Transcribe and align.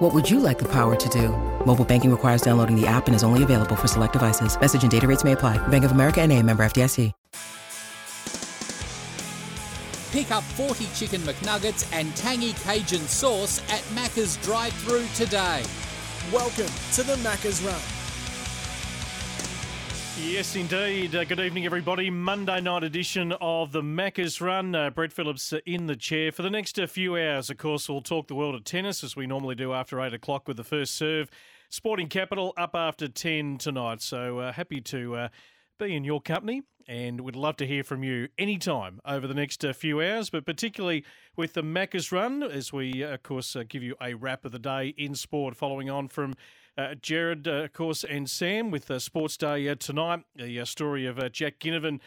What 0.00 0.14
would 0.14 0.30
you 0.30 0.40
like 0.40 0.58
the 0.58 0.68
power 0.68 0.96
to 0.96 1.08
do? 1.10 1.28
Mobile 1.66 1.84
banking 1.84 2.10
requires 2.10 2.40
downloading 2.40 2.74
the 2.74 2.86
app 2.86 3.06
and 3.06 3.14
is 3.14 3.22
only 3.22 3.42
available 3.42 3.76
for 3.76 3.86
select 3.86 4.14
devices. 4.14 4.58
Message 4.58 4.82
and 4.82 4.90
data 4.90 5.06
rates 5.06 5.24
may 5.24 5.32
apply. 5.32 5.58
Bank 5.68 5.84
of 5.84 5.92
America 5.92 6.22
and 6.22 6.32
a 6.32 6.42
member 6.42 6.62
FDIC. 6.62 7.12
Pick 10.10 10.30
up 10.30 10.42
40 10.42 10.86
chicken 10.94 11.20
McNuggets 11.20 11.86
and 11.92 12.16
tangy 12.16 12.54
Cajun 12.54 13.06
sauce 13.06 13.60
at 13.70 13.82
Macca's 13.94 14.38
drive-through 14.38 15.06
today. 15.14 15.62
Welcome 16.32 16.72
to 16.94 17.02
the 17.02 17.16
Macca's 17.16 17.62
Run. 17.62 17.99
Yes, 20.18 20.56
indeed. 20.56 21.14
Uh, 21.14 21.24
good 21.24 21.40
evening, 21.40 21.66
everybody. 21.66 22.10
Monday 22.10 22.60
night 22.60 22.84
edition 22.84 23.32
of 23.40 23.72
the 23.72 23.82
Macca's 23.82 24.40
Run. 24.40 24.74
Uh, 24.74 24.90
Brett 24.90 25.12
Phillips 25.12 25.52
uh, 25.52 25.60
in 25.66 25.86
the 25.86 25.96
chair. 25.96 26.32
For 26.32 26.42
the 26.42 26.50
next 26.50 26.78
uh, 26.78 26.86
few 26.86 27.16
hours, 27.16 27.48
of 27.48 27.58
course, 27.58 27.88
we'll 27.88 28.00
talk 28.00 28.26
the 28.28 28.34
world 28.34 28.54
of 28.54 28.64
tennis 28.64 29.04
as 29.04 29.16
we 29.16 29.26
normally 29.26 29.54
do 29.54 29.72
after 29.72 30.00
8 30.00 30.12
o'clock 30.12 30.48
with 30.48 30.56
the 30.56 30.64
first 30.64 30.94
serve. 30.94 31.30
Sporting 31.68 32.08
Capital 32.08 32.52
up 32.56 32.74
after 32.74 33.08
10 33.08 33.58
tonight. 33.58 34.02
So 34.02 34.40
uh, 34.40 34.52
happy 34.52 34.80
to 34.80 35.28
be 35.78 35.94
in 35.94 36.04
your 36.04 36.20
company 36.20 36.62
and 36.90 37.20
we'd 37.20 37.36
love 37.36 37.56
to 37.56 37.66
hear 37.66 37.84
from 37.84 38.02
you 38.02 38.28
anytime 38.36 39.00
over 39.04 39.28
the 39.28 39.34
next 39.34 39.64
uh, 39.64 39.72
few 39.72 40.02
hours, 40.02 40.28
but 40.28 40.44
particularly 40.44 41.04
with 41.36 41.52
the 41.52 41.62
Macca's 41.62 42.10
Run 42.10 42.42
as 42.42 42.72
we, 42.72 43.04
uh, 43.04 43.14
of 43.14 43.22
course, 43.22 43.54
uh, 43.54 43.62
give 43.66 43.84
you 43.84 43.94
a 44.02 44.14
wrap 44.14 44.44
of 44.44 44.50
the 44.50 44.58
day 44.58 44.92
in 44.98 45.14
sport, 45.14 45.54
following 45.54 45.88
on 45.88 46.08
from 46.08 46.34
uh, 46.80 46.94
Jared, 46.94 47.46
uh, 47.46 47.64
of 47.64 47.72
course, 47.72 48.04
and 48.04 48.28
Sam 48.28 48.70
with 48.70 48.90
uh, 48.90 48.98
Sports 48.98 49.36
Day 49.36 49.68
uh, 49.68 49.74
tonight. 49.74 50.20
The 50.36 50.60
uh, 50.60 50.64
story 50.64 51.06
of 51.06 51.20
Jack 51.32 51.58
Ginnivan. 51.58 52.00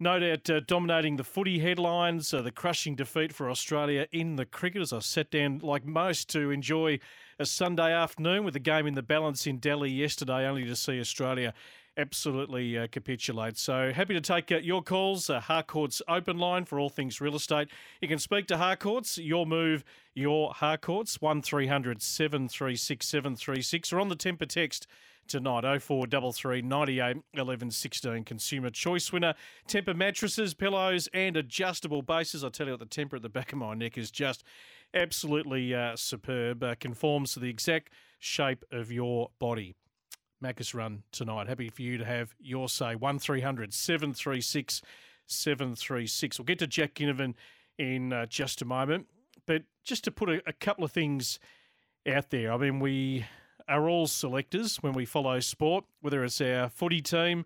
No 0.00 0.20
doubt 0.20 0.48
dominating 0.68 1.16
the 1.16 1.24
footy 1.24 1.58
headlines, 1.58 2.30
the 2.30 2.52
crushing 2.52 2.94
defeat 2.94 3.32
for 3.32 3.50
Australia 3.50 4.06
in 4.12 4.36
the 4.36 4.44
cricket 4.44 4.80
as 4.80 4.92
I 4.92 5.00
sat 5.00 5.32
down, 5.32 5.58
like 5.58 5.84
most, 5.84 6.28
to 6.30 6.52
enjoy 6.52 7.00
a 7.40 7.44
Sunday 7.44 7.92
afternoon 7.92 8.44
with 8.44 8.54
the 8.54 8.60
game 8.60 8.86
in 8.86 8.94
the 8.94 9.02
balance 9.02 9.44
in 9.44 9.58
Delhi 9.58 9.90
yesterday, 9.90 10.46
only 10.46 10.64
to 10.66 10.76
see 10.76 11.00
Australia 11.00 11.52
absolutely 11.98 12.78
uh, 12.78 12.86
capitulate. 12.86 13.58
So 13.58 13.92
happy 13.92 14.14
to 14.14 14.20
take 14.20 14.50
uh, 14.52 14.58
your 14.58 14.82
calls. 14.82 15.28
Uh, 15.28 15.40
Harcourt's 15.40 16.00
open 16.08 16.38
line 16.38 16.64
for 16.64 16.78
all 16.78 16.88
things 16.88 17.20
real 17.20 17.34
estate. 17.34 17.68
You 18.00 18.08
can 18.08 18.18
speak 18.18 18.46
to 18.46 18.56
Harcourt's, 18.56 19.18
your 19.18 19.44
move, 19.44 19.84
your 20.14 20.52
Harcourt's, 20.54 21.20
1300 21.20 22.00
736 22.00 23.06
736, 23.06 23.92
or 23.92 24.00
on 24.00 24.08
the 24.08 24.16
Tempur 24.16 24.48
text 24.48 24.86
tonight 25.26 25.60
0433 25.60 26.62
98 26.62 27.16
11 27.34 27.70
16 27.70 28.24
consumer 28.24 28.70
choice 28.70 29.12
winner. 29.12 29.34
Tempur 29.66 29.94
mattresses 29.94 30.54
pillows 30.54 31.08
and 31.12 31.36
adjustable 31.36 32.02
bases. 32.02 32.42
I 32.42 32.48
tell 32.48 32.66
you 32.66 32.72
what 32.72 32.80
the 32.80 32.86
Tempur 32.86 33.16
at 33.16 33.22
the 33.22 33.28
back 33.28 33.52
of 33.52 33.58
my 33.58 33.74
neck 33.74 33.98
is 33.98 34.10
just 34.10 34.44
absolutely 34.94 35.74
uh, 35.74 35.96
superb. 35.96 36.62
Uh, 36.62 36.76
conforms 36.80 37.34
to 37.34 37.40
the 37.40 37.50
exact 37.50 37.92
shape 38.20 38.64
of 38.72 38.90
your 38.90 39.30
body 39.38 39.74
Macca's 40.42 40.74
run 40.74 41.02
tonight. 41.12 41.48
Happy 41.48 41.68
for 41.68 41.82
you 41.82 41.98
to 41.98 42.04
have 42.04 42.34
your 42.38 42.68
say. 42.68 42.94
1300 42.94 43.72
736 43.74 44.82
736. 45.26 46.38
We'll 46.38 46.46
get 46.46 46.58
to 46.60 46.66
Jack 46.66 46.94
Ginnivan 46.94 47.34
in 47.78 48.12
uh, 48.12 48.26
just 48.26 48.62
a 48.62 48.64
moment. 48.64 49.06
But 49.46 49.62
just 49.84 50.04
to 50.04 50.10
put 50.10 50.28
a, 50.28 50.42
a 50.46 50.52
couple 50.52 50.84
of 50.84 50.92
things 50.92 51.38
out 52.06 52.30
there, 52.30 52.52
I 52.52 52.56
mean, 52.56 52.80
we 52.80 53.26
are 53.68 53.88
all 53.88 54.06
selectors 54.06 54.76
when 54.76 54.92
we 54.92 55.04
follow 55.04 55.40
sport, 55.40 55.84
whether 56.00 56.24
it's 56.24 56.40
our 56.40 56.68
footy 56.68 57.02
team, 57.02 57.44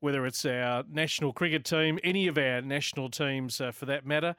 whether 0.00 0.26
it's 0.26 0.44
our 0.44 0.84
national 0.90 1.32
cricket 1.32 1.64
team, 1.64 1.98
any 2.02 2.26
of 2.26 2.36
our 2.36 2.60
national 2.60 3.08
teams 3.08 3.60
uh, 3.60 3.70
for 3.70 3.86
that 3.86 4.04
matter. 4.04 4.34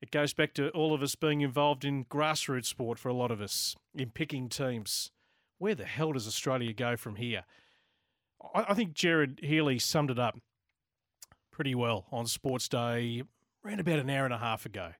It 0.00 0.10
goes 0.10 0.32
back 0.34 0.52
to 0.54 0.70
all 0.70 0.92
of 0.92 1.02
us 1.02 1.14
being 1.14 1.42
involved 1.42 1.84
in 1.84 2.04
grassroots 2.06 2.66
sport 2.66 2.98
for 2.98 3.08
a 3.08 3.14
lot 3.14 3.30
of 3.30 3.40
us, 3.40 3.76
in 3.94 4.10
picking 4.10 4.48
teams 4.48 5.12
where 5.62 5.76
the 5.76 5.84
hell 5.84 6.10
does 6.10 6.26
Australia 6.26 6.72
go 6.72 6.96
from 6.96 7.14
here? 7.14 7.44
I, 8.52 8.66
I 8.70 8.74
think 8.74 8.94
Jared 8.94 9.38
Healy 9.44 9.78
summed 9.78 10.10
it 10.10 10.18
up 10.18 10.36
pretty 11.52 11.72
well 11.72 12.04
on 12.10 12.26
Sports 12.26 12.66
Day 12.66 13.22
around 13.64 13.78
about 13.78 14.00
an 14.00 14.10
hour 14.10 14.24
and 14.24 14.34
a 14.34 14.38
half 14.38 14.66
ago 14.66 14.90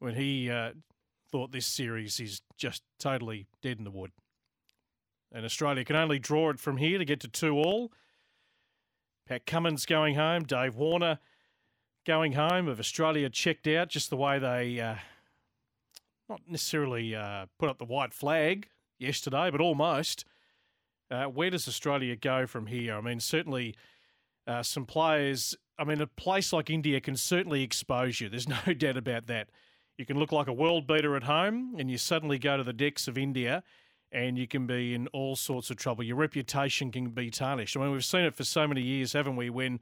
when 0.00 0.16
he 0.16 0.50
uh, 0.50 0.72
thought 1.30 1.52
this 1.52 1.64
series 1.64 2.18
is 2.18 2.42
just 2.56 2.82
totally 2.98 3.46
dead 3.62 3.78
in 3.78 3.84
the 3.84 3.92
wood. 3.92 4.10
And 5.30 5.44
Australia 5.44 5.84
can 5.84 5.94
only 5.94 6.18
draw 6.18 6.50
it 6.50 6.58
from 6.58 6.78
here 6.78 6.98
to 6.98 7.04
get 7.04 7.20
to 7.20 7.28
two 7.28 7.54
all. 7.54 7.92
Pat 9.28 9.46
Cummins 9.46 9.86
going 9.86 10.16
home, 10.16 10.42
Dave 10.42 10.74
Warner 10.74 11.20
going 12.04 12.32
home. 12.32 12.66
Of 12.66 12.80
Australia 12.80 13.30
checked 13.30 13.68
out, 13.68 13.90
just 13.90 14.10
the 14.10 14.16
way 14.16 14.40
they 14.40 14.80
uh, 14.80 14.96
not 16.28 16.40
necessarily 16.48 17.14
uh, 17.14 17.46
put 17.60 17.68
up 17.68 17.78
the 17.78 17.84
white 17.84 18.12
flag 18.12 18.70
yesterday, 18.98 19.50
but 19.50 19.60
almost. 19.60 20.24
Uh, 21.10 21.24
where 21.24 21.50
does 21.50 21.66
Australia 21.66 22.14
go 22.16 22.46
from 22.46 22.66
here? 22.66 22.94
I 22.94 23.00
mean, 23.00 23.20
certainly 23.20 23.74
uh, 24.46 24.62
some 24.62 24.84
players. 24.84 25.56
I 25.78 25.84
mean, 25.84 26.00
a 26.00 26.06
place 26.06 26.52
like 26.52 26.68
India 26.70 27.00
can 27.00 27.16
certainly 27.16 27.62
expose 27.62 28.20
you. 28.20 28.28
There's 28.28 28.48
no 28.66 28.74
doubt 28.74 28.96
about 28.96 29.26
that. 29.26 29.48
You 29.96 30.06
can 30.06 30.18
look 30.18 30.32
like 30.32 30.46
a 30.46 30.52
world 30.52 30.86
beater 30.86 31.16
at 31.16 31.24
home, 31.24 31.74
and 31.78 31.90
you 31.90 31.98
suddenly 31.98 32.38
go 32.38 32.56
to 32.56 32.62
the 32.62 32.72
decks 32.72 33.08
of 33.08 33.18
India, 33.18 33.64
and 34.12 34.38
you 34.38 34.46
can 34.46 34.66
be 34.66 34.94
in 34.94 35.08
all 35.08 35.34
sorts 35.34 35.70
of 35.70 35.76
trouble. 35.76 36.04
Your 36.04 36.16
reputation 36.16 36.92
can 36.92 37.10
be 37.10 37.30
tarnished. 37.30 37.76
I 37.76 37.80
mean, 37.80 37.90
we've 37.90 38.04
seen 38.04 38.24
it 38.24 38.34
for 38.34 38.44
so 38.44 38.66
many 38.68 38.80
years, 38.80 39.12
haven't 39.12 39.36
we? 39.36 39.50
When 39.50 39.80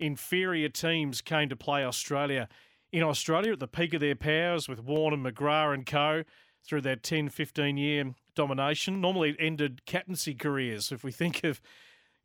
inferior 0.00 0.68
teams 0.68 1.20
came 1.20 1.48
to 1.48 1.56
play 1.56 1.84
Australia 1.84 2.48
in 2.92 3.02
Australia 3.02 3.52
at 3.52 3.60
the 3.60 3.68
peak 3.68 3.94
of 3.94 4.00
their 4.00 4.14
powers 4.14 4.68
with 4.68 4.82
Warner, 4.82 5.16
McGrath, 5.16 5.74
and 5.74 5.86
co 5.86 6.24
through 6.64 6.82
that 6.82 7.02
10, 7.02 7.28
15 7.28 7.76
year 7.76 8.14
domination. 8.34 9.00
Normally, 9.00 9.36
ended 9.38 9.84
captaincy 9.86 10.34
careers. 10.34 10.92
If 10.92 11.04
we 11.04 11.12
think 11.12 11.44
of 11.44 11.60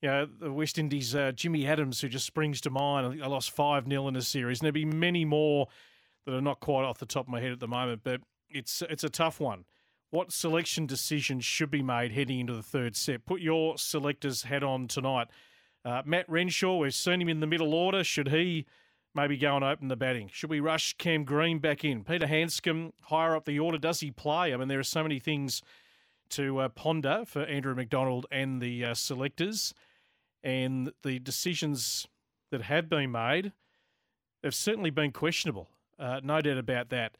you 0.01 0.09
know, 0.09 0.27
the 0.39 0.51
West 0.51 0.77
Indies, 0.77 1.15
uh, 1.15 1.31
Jimmy 1.31 1.65
Adams, 1.65 2.01
who 2.01 2.09
just 2.09 2.25
springs 2.25 2.61
to 2.61 2.69
mind. 2.69 3.07
I 3.07 3.09
think 3.09 3.25
lost 3.25 3.51
5 3.51 3.87
0 3.87 4.07
in 4.07 4.15
a 4.15 4.21
series. 4.21 4.59
And 4.59 4.65
there'll 4.65 4.73
be 4.73 4.85
many 4.85 5.25
more 5.25 5.67
that 6.25 6.35
are 6.35 6.41
not 6.41 6.59
quite 6.59 6.83
off 6.83 6.99
the 6.99 7.05
top 7.05 7.25
of 7.25 7.29
my 7.29 7.39
head 7.39 7.51
at 7.51 7.59
the 7.59 7.67
moment, 7.67 8.01
but 8.03 8.21
it's 8.49 8.83
it's 8.89 9.03
a 9.03 9.09
tough 9.09 9.39
one. 9.39 9.65
What 10.09 10.31
selection 10.31 10.85
decisions 10.85 11.43
should 11.43 11.71
be 11.71 11.81
made 11.81 12.11
heading 12.11 12.39
into 12.39 12.53
the 12.53 12.63
third 12.63 12.95
set? 12.95 13.25
Put 13.25 13.41
your 13.41 13.77
selector's 13.77 14.43
hat 14.43 14.63
on 14.63 14.87
tonight. 14.87 15.27
Uh, 15.83 16.01
Matt 16.05 16.29
Renshaw, 16.29 16.77
we've 16.77 16.93
seen 16.93 17.21
him 17.21 17.29
in 17.29 17.39
the 17.39 17.47
middle 17.47 17.73
order. 17.73 18.03
Should 18.03 18.29
he 18.29 18.65
maybe 19.13 19.35
go 19.35 19.55
and 19.55 19.65
open 19.65 19.87
the 19.87 19.95
batting? 19.95 20.29
Should 20.31 20.49
we 20.49 20.59
rush 20.59 20.95
Cam 20.97 21.23
Green 21.23 21.59
back 21.59 21.83
in? 21.83 22.03
Peter 22.03 22.27
Handscomb 22.27 22.93
higher 23.03 23.35
up 23.35 23.45
the 23.45 23.59
order. 23.59 23.77
Does 23.77 23.99
he 23.99 24.11
play? 24.11 24.53
I 24.53 24.57
mean, 24.57 24.67
there 24.67 24.79
are 24.79 24.83
so 24.83 25.03
many 25.03 25.19
things 25.19 25.61
to 26.31 26.59
uh, 26.59 26.69
ponder 26.69 27.23
for 27.25 27.43
Andrew 27.43 27.75
McDonald 27.75 28.25
and 28.31 28.61
the 28.61 28.85
uh, 28.85 28.93
selectors, 28.93 29.73
and 30.43 30.91
the 31.03 31.19
decisions 31.19 32.07
that 32.51 32.61
have 32.63 32.89
been 32.89 33.11
made 33.11 33.51
have 34.43 34.55
certainly 34.55 34.89
been 34.89 35.11
questionable. 35.11 35.69
Uh, 35.99 36.19
no 36.23 36.41
doubt 36.41 36.57
about 36.57 36.89
that. 36.89 37.17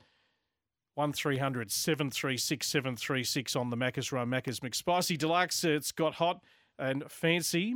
1300 0.96 1.72
736 1.72 2.68
736 2.68 3.56
on 3.56 3.70
the 3.70 3.78
Macca's 3.78 4.12
Run, 4.12 4.30
Macca's 4.30 4.62
McSpicy 4.62 5.18
Deluxe. 5.18 5.64
It's 5.64 5.92
got 5.92 6.16
hot 6.16 6.42
and 6.80 7.04
fancy. 7.12 7.76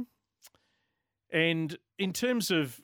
And 1.31 1.77
in 1.99 2.13
terms 2.13 2.49
of 2.49 2.81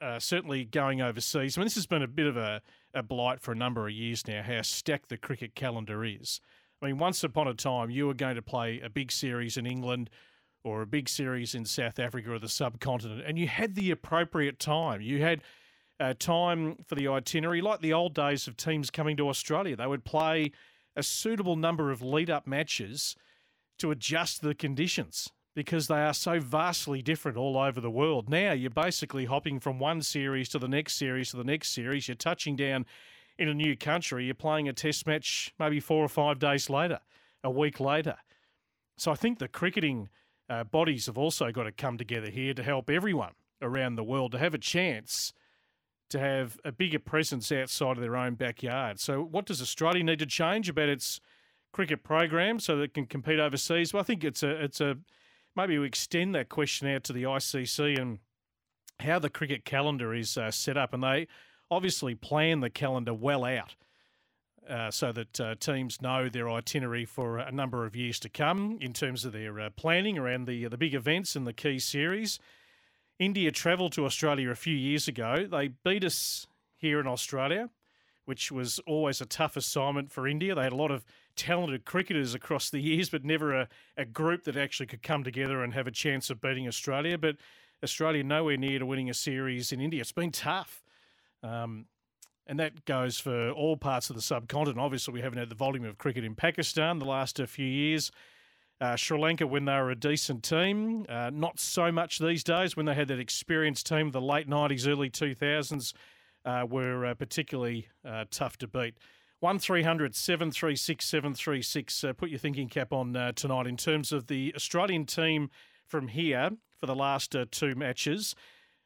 uh, 0.00 0.18
certainly 0.18 0.64
going 0.64 1.02
overseas. 1.02 1.56
I 1.56 1.60
mean, 1.60 1.66
this 1.66 1.74
has 1.74 1.86
been 1.86 2.02
a 2.02 2.08
bit 2.08 2.26
of 2.26 2.36
a, 2.36 2.62
a 2.94 3.02
blight 3.02 3.40
for 3.40 3.52
a 3.52 3.56
number 3.56 3.86
of 3.86 3.92
years 3.92 4.26
now, 4.26 4.42
how 4.42 4.62
stacked 4.62 5.08
the 5.08 5.16
cricket 5.16 5.54
calendar 5.54 6.04
is. 6.04 6.40
I 6.82 6.86
mean, 6.86 6.98
once 6.98 7.22
upon 7.22 7.48
a 7.48 7.54
time, 7.54 7.90
you 7.90 8.06
were 8.06 8.14
going 8.14 8.36
to 8.36 8.42
play 8.42 8.80
a 8.80 8.88
big 8.88 9.12
series 9.12 9.56
in 9.56 9.66
England 9.66 10.08
or 10.64 10.82
a 10.82 10.86
big 10.86 11.08
series 11.08 11.54
in 11.54 11.64
South 11.64 11.98
Africa 11.98 12.32
or 12.32 12.38
the 12.38 12.48
subcontinent, 12.48 13.22
and 13.26 13.38
you 13.38 13.48
had 13.48 13.74
the 13.74 13.90
appropriate 13.90 14.58
time. 14.58 15.00
You 15.00 15.20
had 15.20 15.42
uh, 15.98 16.14
time 16.18 16.76
for 16.86 16.94
the 16.94 17.08
itinerary, 17.08 17.60
like 17.60 17.80
the 17.80 17.92
old 17.92 18.14
days 18.14 18.46
of 18.46 18.56
teams 18.56 18.90
coming 18.90 19.16
to 19.18 19.28
Australia. 19.28 19.76
They 19.76 19.86
would 19.86 20.04
play 20.04 20.52
a 20.96 21.02
suitable 21.02 21.56
number 21.56 21.90
of 21.90 22.02
lead 22.02 22.30
up 22.30 22.46
matches 22.46 23.16
to 23.78 23.90
adjust 23.90 24.42
the 24.42 24.54
conditions 24.54 25.30
because 25.54 25.88
they 25.88 26.02
are 26.02 26.14
so 26.14 26.40
vastly 26.40 27.02
different 27.02 27.36
all 27.36 27.58
over 27.58 27.80
the 27.80 27.90
world. 27.90 28.28
Now 28.28 28.52
you're 28.52 28.70
basically 28.70 29.24
hopping 29.24 29.60
from 29.60 29.78
one 29.78 30.02
series 30.02 30.48
to 30.50 30.58
the 30.58 30.68
next 30.68 30.96
series 30.96 31.30
to 31.30 31.36
the 31.36 31.44
next 31.44 31.72
series. 31.72 32.08
You're 32.08 32.14
touching 32.14 32.56
down 32.56 32.86
in 33.40 33.48
a 33.48 33.54
new 33.54 33.74
country. 33.74 34.26
You're 34.26 34.34
playing 34.34 34.68
a 34.68 34.72
test 34.72 35.06
match 35.06 35.52
maybe 35.58 35.80
four 35.80 36.04
or 36.04 36.08
five 36.08 36.38
days 36.38 36.68
later, 36.68 37.00
a 37.42 37.50
week 37.50 37.80
later. 37.80 38.16
So 38.98 39.10
I 39.10 39.14
think 39.14 39.38
the 39.38 39.48
cricketing 39.48 40.10
uh, 40.50 40.64
bodies 40.64 41.06
have 41.06 41.16
also 41.16 41.50
got 41.50 41.62
to 41.62 41.72
come 41.72 41.96
together 41.96 42.28
here 42.28 42.52
to 42.52 42.62
help 42.62 42.90
everyone 42.90 43.32
around 43.62 43.96
the 43.96 44.04
world 44.04 44.32
to 44.32 44.38
have 44.38 44.52
a 44.52 44.58
chance 44.58 45.32
to 46.10 46.18
have 46.18 46.58
a 46.64 46.72
bigger 46.72 46.98
presence 46.98 47.50
outside 47.50 47.96
of 47.96 48.02
their 48.02 48.16
own 48.16 48.34
backyard. 48.34 49.00
So, 49.00 49.22
what 49.22 49.46
does 49.46 49.62
Australia 49.62 50.04
need 50.04 50.18
to 50.18 50.26
change 50.26 50.68
about 50.68 50.88
its 50.88 51.20
cricket 51.72 52.02
program 52.02 52.60
so 52.60 52.76
that 52.76 52.82
it 52.82 52.94
can 52.94 53.06
compete 53.06 53.38
overseas? 53.38 53.94
Well, 53.94 54.02
I 54.02 54.04
think 54.04 54.22
it's 54.22 54.42
a 54.42 54.50
it's 54.62 54.80
a 54.80 54.98
maybe 55.56 55.78
we 55.78 55.86
extend 55.86 56.34
that 56.34 56.50
question 56.50 56.88
out 56.88 57.04
to 57.04 57.12
the 57.14 57.22
ICC 57.22 57.98
and 57.98 58.18
how 58.98 59.18
the 59.18 59.30
cricket 59.30 59.64
calendar 59.64 60.12
is 60.12 60.36
uh, 60.36 60.50
set 60.50 60.76
up, 60.76 60.92
and 60.92 61.02
they 61.02 61.26
obviously 61.70 62.14
plan 62.14 62.60
the 62.60 62.70
calendar 62.70 63.14
well 63.14 63.44
out. 63.44 63.74
Uh, 64.68 64.90
so 64.90 65.10
that 65.10 65.40
uh, 65.40 65.54
teams 65.58 66.00
know 66.00 66.28
their 66.28 66.48
itinerary 66.48 67.04
for 67.04 67.38
a 67.38 67.50
number 67.50 67.86
of 67.86 67.96
years 67.96 68.20
to 68.20 68.28
come 68.28 68.78
in 68.80 68.92
terms 68.92 69.24
of 69.24 69.32
their 69.32 69.58
uh, 69.58 69.70
planning 69.70 70.16
around 70.16 70.46
the 70.46 70.68
the 70.68 70.76
big 70.76 70.94
events 70.94 71.34
and 71.34 71.44
the 71.44 71.52
key 71.52 71.78
series. 71.78 72.38
India 73.18 73.50
travelled 73.50 73.92
to 73.92 74.04
Australia 74.04 74.50
a 74.50 74.54
few 74.54 74.76
years 74.76 75.08
ago. 75.08 75.46
They 75.50 75.68
beat 75.68 76.04
us 76.04 76.46
here 76.76 77.00
in 77.00 77.06
Australia, 77.06 77.68
which 78.24 78.52
was 78.52 78.78
always 78.86 79.20
a 79.20 79.26
tough 79.26 79.56
assignment 79.56 80.12
for 80.12 80.28
India. 80.28 80.54
They 80.54 80.62
had 80.62 80.72
a 80.72 80.76
lot 80.76 80.90
of 80.90 81.04
talented 81.36 81.84
cricketers 81.84 82.34
across 82.34 82.70
the 82.70 82.80
years, 82.80 83.10
but 83.10 83.24
never 83.24 83.54
a, 83.54 83.68
a 83.96 84.04
group 84.04 84.44
that 84.44 84.56
actually 84.56 84.86
could 84.86 85.02
come 85.02 85.24
together 85.24 85.62
and 85.62 85.74
have 85.74 85.86
a 85.86 85.90
chance 85.90 86.30
of 86.30 86.40
beating 86.40 86.68
Australia. 86.68 87.18
But 87.18 87.36
Australia 87.82 88.22
nowhere 88.22 88.56
near 88.56 88.78
to 88.78 88.86
winning 88.86 89.10
a 89.10 89.14
series 89.14 89.72
in 89.72 89.80
India. 89.80 90.00
It's 90.00 90.12
been 90.12 90.32
tough. 90.32 90.82
Um, 91.42 91.86
and 92.46 92.58
that 92.58 92.84
goes 92.84 93.20
for 93.20 93.50
all 93.50 93.76
parts 93.76 94.10
of 94.10 94.16
the 94.16 94.22
subcontinent. 94.22 94.80
Obviously, 94.80 95.14
we 95.14 95.20
haven't 95.20 95.38
had 95.38 95.50
the 95.50 95.54
volume 95.54 95.84
of 95.84 95.98
cricket 95.98 96.24
in 96.24 96.34
Pakistan 96.34 96.98
the 96.98 97.04
last 97.04 97.40
few 97.46 97.66
years. 97.66 98.10
Uh, 98.80 98.96
Sri 98.96 99.18
Lanka, 99.18 99.46
when 99.46 99.66
they 99.66 99.74
were 99.74 99.90
a 99.90 99.94
decent 99.94 100.42
team, 100.42 101.04
uh, 101.08 101.30
not 101.32 101.60
so 101.60 101.92
much 101.92 102.18
these 102.18 102.42
days. 102.42 102.76
When 102.76 102.86
they 102.86 102.94
had 102.94 103.08
that 103.08 103.20
experienced 103.20 103.86
team, 103.86 104.10
the 104.10 104.22
late 104.22 104.48
90s, 104.48 104.88
early 104.88 105.10
2000s, 105.10 105.92
uh, 106.44 106.66
were 106.68 107.04
uh, 107.04 107.14
particularly 107.14 107.88
uh, 108.04 108.24
tough 108.30 108.56
to 108.58 108.66
beat. 108.66 108.94
1300 109.40 110.16
736 110.16 111.04
736. 111.04 112.04
Uh, 112.04 112.12
put 112.14 112.30
your 112.30 112.38
thinking 112.38 112.68
cap 112.68 112.92
on 112.92 113.12
tonight 113.34 113.66
in 113.66 113.76
terms 113.76 114.12
of 114.12 114.26
the 114.26 114.52
Australian 114.56 115.04
team 115.04 115.50
from 115.86 116.08
here 116.08 116.50
for 116.78 116.86
the 116.86 116.94
last 116.94 117.36
two 117.50 117.74
matches 117.74 118.34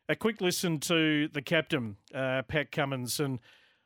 a 0.09 0.17
quick 0.17 0.41
listen 0.41 0.81
to 0.81 1.29
the 1.29 1.43
captain, 1.43 1.97
uh, 2.15 2.43
Pat 2.43 2.71
Cummins, 2.71 3.21
and 3.21 3.39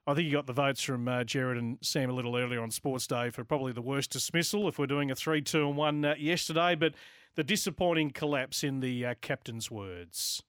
I 0.06 0.14
think 0.14 0.26
you 0.26 0.32
got 0.32 0.46
the 0.46 0.52
votes 0.52 0.82
from 0.82 1.06
uh, 1.06 1.24
Jared 1.24 1.58
and 1.58 1.78
Sam 1.82 2.10
a 2.10 2.12
little 2.12 2.36
earlier 2.36 2.62
on 2.62 2.70
Sports 2.70 3.06
Day 3.06 3.30
for 3.30 3.44
probably 3.44 3.72
the 3.72 3.82
worst 3.82 4.10
dismissal 4.10 4.68
if 4.68 4.78
we're 4.78 4.86
doing 4.86 5.10
a 5.10 5.14
3 5.14 5.42
2 5.42 5.68
and 5.68 5.76
1 5.76 6.04
uh, 6.04 6.14
yesterday, 6.18 6.74
but 6.74 6.94
the 7.36 7.44
disappointing 7.44 8.10
collapse 8.10 8.64
in 8.64 8.80
the 8.80 9.06
uh, 9.06 9.14
captain's 9.20 9.70
words. 9.70 10.42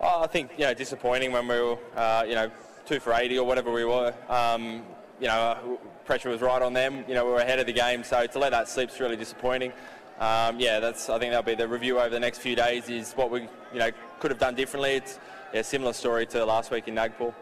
Oh, 0.00 0.22
I 0.22 0.26
think, 0.26 0.52
you 0.58 0.64
know, 0.64 0.74
disappointing 0.74 1.32
when 1.32 1.46
we 1.46 1.60
were, 1.60 1.78
uh, 1.94 2.24
you 2.26 2.34
know, 2.34 2.50
two 2.86 3.00
for 3.00 3.12
80 3.12 3.38
or 3.38 3.46
whatever 3.46 3.70
we 3.70 3.84
were. 3.84 4.14
Um, 4.28 4.82
you 5.20 5.26
know, 5.26 5.78
pressure 6.06 6.30
was 6.30 6.40
right 6.40 6.62
on 6.62 6.72
them. 6.72 7.04
You 7.06 7.14
know, 7.14 7.26
we 7.26 7.32
were 7.32 7.40
ahead 7.40 7.58
of 7.58 7.66
the 7.66 7.72
game, 7.72 8.02
so 8.02 8.26
to 8.26 8.38
let 8.38 8.50
that 8.50 8.68
slip's 8.68 8.98
really 8.98 9.16
disappointing 9.16 9.72
um, 10.20 10.60
yeah, 10.60 10.80
that's. 10.80 11.08
I 11.08 11.18
think 11.18 11.32
that'll 11.32 11.42
be 11.42 11.54
the 11.54 11.66
review 11.66 11.98
over 11.98 12.10
the 12.10 12.20
next 12.20 12.38
few 12.38 12.54
days. 12.54 12.88
Is 12.88 13.12
what 13.14 13.30
we, 13.30 13.40
you 13.72 13.78
know, 13.78 13.90
could 14.18 14.30
have 14.30 14.40
done 14.40 14.54
differently. 14.54 14.92
It's 14.92 15.18
yeah, 15.52 15.62
similar 15.62 15.92
story 15.92 16.26
to 16.26 16.44
last 16.44 16.70
week 16.70 16.88
in 16.88 16.94
Nagpur. 16.94 17.32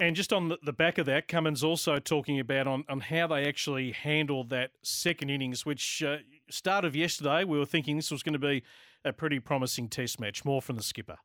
And 0.00 0.16
just 0.16 0.32
on 0.32 0.52
the 0.62 0.72
back 0.72 0.98
of 0.98 1.06
that, 1.06 1.28
Cummins 1.28 1.62
also 1.62 2.00
talking 2.00 2.40
about 2.40 2.66
on, 2.66 2.84
on 2.88 2.98
how 2.98 3.28
they 3.28 3.46
actually 3.46 3.92
handled 3.92 4.50
that 4.50 4.72
second 4.82 5.30
innings, 5.30 5.64
which 5.64 6.02
uh, 6.02 6.16
start 6.50 6.84
of 6.84 6.96
yesterday, 6.96 7.44
we 7.44 7.58
were 7.58 7.64
thinking 7.64 7.96
this 7.96 8.10
was 8.10 8.22
going 8.22 8.32
to 8.32 8.38
be 8.40 8.64
a 9.04 9.12
pretty 9.12 9.38
promising 9.38 9.88
test 9.88 10.20
match. 10.20 10.44
More 10.44 10.60
from 10.60 10.76
the 10.76 10.82
skipper. 10.82 11.18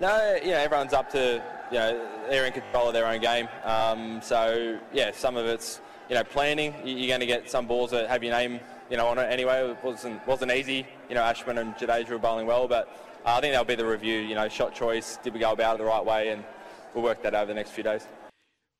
No, 0.00 0.38
yeah, 0.42 0.56
everyone's 0.56 0.92
up 0.92 1.08
to, 1.12 1.42
you 1.70 1.78
know, 1.78 2.08
they're 2.28 2.46
in 2.46 2.52
control 2.52 2.88
of 2.88 2.94
their 2.94 3.06
own 3.06 3.20
game. 3.20 3.48
Um, 3.64 4.20
so, 4.22 4.78
yeah, 4.92 5.12
some 5.12 5.36
of 5.36 5.46
it's, 5.46 5.80
you 6.08 6.16
know, 6.16 6.24
planning. 6.24 6.74
You're 6.84 7.08
going 7.08 7.20
to 7.20 7.26
get 7.26 7.48
some 7.48 7.66
balls 7.66 7.92
that 7.92 8.08
have 8.08 8.24
your 8.24 8.32
name 8.32 8.60
you 8.90 8.96
know, 8.96 9.06
on 9.06 9.18
it 9.18 9.24
anyway. 9.30 9.68
It 9.70 9.78
wasn't 9.82 10.26
wasn't 10.26 10.52
easy. 10.52 10.86
You 11.08 11.14
know, 11.14 11.22
Ashwin 11.22 11.60
and 11.60 11.74
Jadeja 11.74 12.10
were 12.10 12.18
bowling 12.18 12.46
well, 12.46 12.68
but 12.68 12.88
uh, 13.24 13.36
I 13.36 13.40
think 13.40 13.52
that'll 13.52 13.64
be 13.64 13.74
the 13.74 13.86
review. 13.86 14.18
You 14.18 14.34
know, 14.34 14.48
shot 14.48 14.74
choice, 14.74 15.18
did 15.22 15.34
we 15.34 15.40
go 15.40 15.52
about 15.52 15.76
it 15.76 15.78
the 15.78 15.84
right 15.84 16.04
way, 16.04 16.28
and 16.30 16.44
we'll 16.94 17.04
work 17.04 17.22
that 17.22 17.34
over 17.34 17.46
the 17.46 17.54
next 17.54 17.70
few 17.70 17.84
days. 17.84 18.06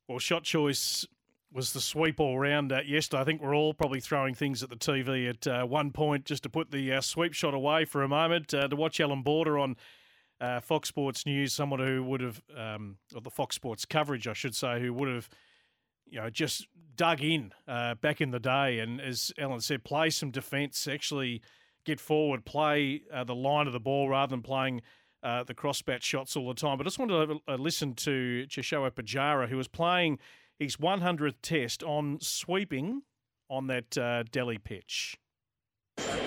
Well, 0.09 0.19
shot 0.19 0.45
choice 0.45 1.07
was 1.53 1.73
the 1.73 1.81
sweep 1.81 2.21
all 2.21 2.39
round 2.39 2.73
uh, 2.73 2.81
yesterday. 2.87 3.21
I 3.21 3.25
think 3.25 3.41
we're 3.41 3.55
all 3.55 3.75
probably 3.75 4.01
throwing 4.01 4.35
things 4.35 4.63
at 4.63 4.69
the 4.69 4.77
TV 4.77 5.29
at 5.29 5.47
uh, 5.47 5.65
one 5.65 5.91
point 5.91 6.25
just 6.25 6.43
to 6.43 6.49
put 6.49 6.71
the 6.71 6.93
uh, 6.93 7.01
sweep 7.01 7.33
shot 7.33 7.55
away 7.55 7.85
for 7.85 8.03
a 8.03 8.09
moment. 8.09 8.53
Uh, 8.53 8.69
to 8.69 8.77
watch 8.77 9.01
Allan 9.01 9.23
Border 9.23 9.59
on 9.59 9.77
uh, 10.41 10.61
Fox 10.61 10.89
Sports 10.89 11.25
News, 11.25 11.53
someone 11.53 11.81
who 11.81 12.03
would 12.05 12.21
have, 12.21 12.43
um, 12.57 12.99
or 13.15 13.21
the 13.21 13.31
Fox 13.31 13.57
Sports 13.57 13.85
coverage, 13.85 14.29
I 14.29 14.33
should 14.33 14.55
say, 14.55 14.81
who 14.81 14.93
would 14.93 15.09
have 15.09 15.29
you 16.09 16.21
know, 16.21 16.31
just 16.31 16.67
dug 16.97 17.23
in 17.23 17.53
uh, 17.69 17.95
back 17.97 18.21
in 18.21 18.31
the 18.31 18.41
day, 18.41 18.79
and 18.79 19.01
as 19.01 19.33
Ellen 19.39 19.61
said, 19.61 19.85
play 19.85 20.11
some 20.11 20.31
defence, 20.31 20.89
actually 20.89 21.43
get 21.85 22.01
forward, 22.01 22.45
play 22.45 23.03
uh, 23.13 23.25
the 23.25 23.35
line 23.35 23.67
of 23.67 23.73
the 23.73 23.81
ball 23.81 24.09
rather 24.09 24.31
than 24.31 24.43
playing 24.43 24.83
uh, 25.23 25.45
the 25.45 25.55
crossbat 25.55 26.03
shots 26.03 26.37
all 26.37 26.49
the 26.49 26.55
time. 26.55 26.79
But 26.79 26.85
I 26.85 26.89
just 26.89 26.99
wanted 26.99 27.41
to 27.47 27.57
listen 27.57 27.95
to 27.95 28.47
Cheteshwar 28.49 28.91
Pujara, 28.91 29.49
who 29.49 29.57
was 29.57 29.69
playing 29.69 30.19
his 30.59 30.77
100th 30.77 31.35
test 31.43 31.83
on 31.83 32.19
sweeping 32.21 33.03
on 33.49 33.67
that 33.69 33.97
uh, 33.97 34.25
Delhi 34.31 34.59
pitch. 34.59 35.19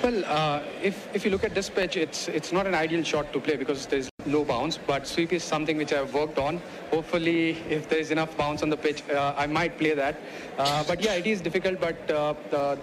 Well, 0.03 0.23
uh, 0.25 0.63
if, 0.81 1.13
if 1.13 1.25
you 1.25 1.31
look 1.31 1.43
at 1.43 1.53
this 1.53 1.69
pitch, 1.69 1.97
it's 1.97 2.27
it's 2.27 2.51
not 2.51 2.65
an 2.65 2.73
ideal 2.73 3.03
shot 3.03 3.31
to 3.33 3.39
play 3.39 3.57
because 3.57 3.85
there's 3.85 4.09
low 4.29 4.45
bounce, 4.45 4.77
but 4.77 5.07
sweep 5.07 5.33
is 5.33 5.43
something 5.43 5.77
which 5.77 5.91
I've 5.91 6.13
worked 6.13 6.37
on. 6.37 6.61
Hopefully, 6.91 7.57
if 7.69 7.89
there's 7.89 8.11
enough 8.11 8.35
bounce 8.37 8.63
on 8.63 8.69
the 8.69 8.77
pitch, 8.77 9.03
uh, 9.09 9.33
I 9.37 9.47
might 9.47 9.77
play 9.77 9.93
that. 9.93 10.15
Uh, 10.57 10.83
but 10.83 11.01
yeah, 11.01 11.13
it 11.13 11.27
is 11.27 11.41
difficult, 11.41 11.79
but 11.79 12.11
uh, 12.11 12.75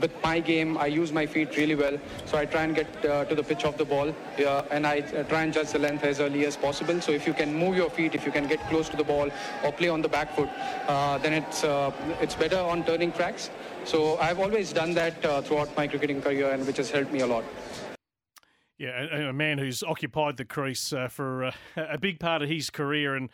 with 0.00 0.12
my 0.22 0.40
game, 0.40 0.78
I 0.78 0.86
use 0.86 1.12
my 1.12 1.26
feet 1.26 1.56
really 1.56 1.74
well. 1.74 1.98
So 2.26 2.38
I 2.38 2.44
try 2.44 2.64
and 2.64 2.74
get 2.74 3.04
uh, 3.04 3.24
to 3.26 3.34
the 3.34 3.42
pitch 3.42 3.64
of 3.64 3.76
the 3.76 3.84
ball, 3.84 4.14
and 4.70 4.86
I 4.86 5.00
uh, 5.00 5.22
try 5.24 5.42
and 5.42 5.52
judge 5.52 5.72
the 5.72 5.78
length 5.78 6.04
as 6.04 6.20
early 6.20 6.46
as 6.46 6.56
possible. 6.56 7.00
So 7.00 7.12
if 7.12 7.26
you 7.26 7.34
can 7.34 7.54
move 7.54 7.76
your 7.76 7.90
feet, 7.90 8.14
if 8.14 8.24
you 8.26 8.32
can 8.32 8.46
get 8.46 8.60
close 8.68 8.88
to 8.88 8.96
the 8.96 9.04
ball 9.04 9.30
or 9.64 9.72
play 9.72 9.88
on 9.88 10.02
the 10.02 10.08
back 10.08 10.34
foot, 10.34 10.50
then 11.22 11.32
it's, 11.32 11.64
it's 12.20 12.34
better 12.34 12.58
on 12.58 12.84
turning 12.84 13.12
tracks. 13.12 13.50
So 13.84 14.16
I've 14.18 14.38
always 14.38 14.72
done 14.72 14.94
that 14.94 15.24
uh, 15.24 15.42
throughout 15.42 15.76
my 15.76 15.86
cricketing 15.86 16.22
career, 16.22 16.50
and 16.50 16.66
which 16.66 16.76
has 16.76 16.90
helped 16.90 17.12
me 17.12 17.20
a 17.20 17.26
lot. 17.26 17.44
Yeah, 18.82 19.28
a, 19.28 19.32
man 19.32 19.58
who's 19.58 19.84
occupied 19.84 20.38
the 20.38 20.44
crease 20.44 20.92
uh, 20.92 21.06
for 21.06 21.44
uh, 21.44 21.52
a 21.76 21.96
big 21.98 22.18
part 22.18 22.42
of 22.42 22.48
his 22.48 22.68
career, 22.68 23.14
and 23.14 23.28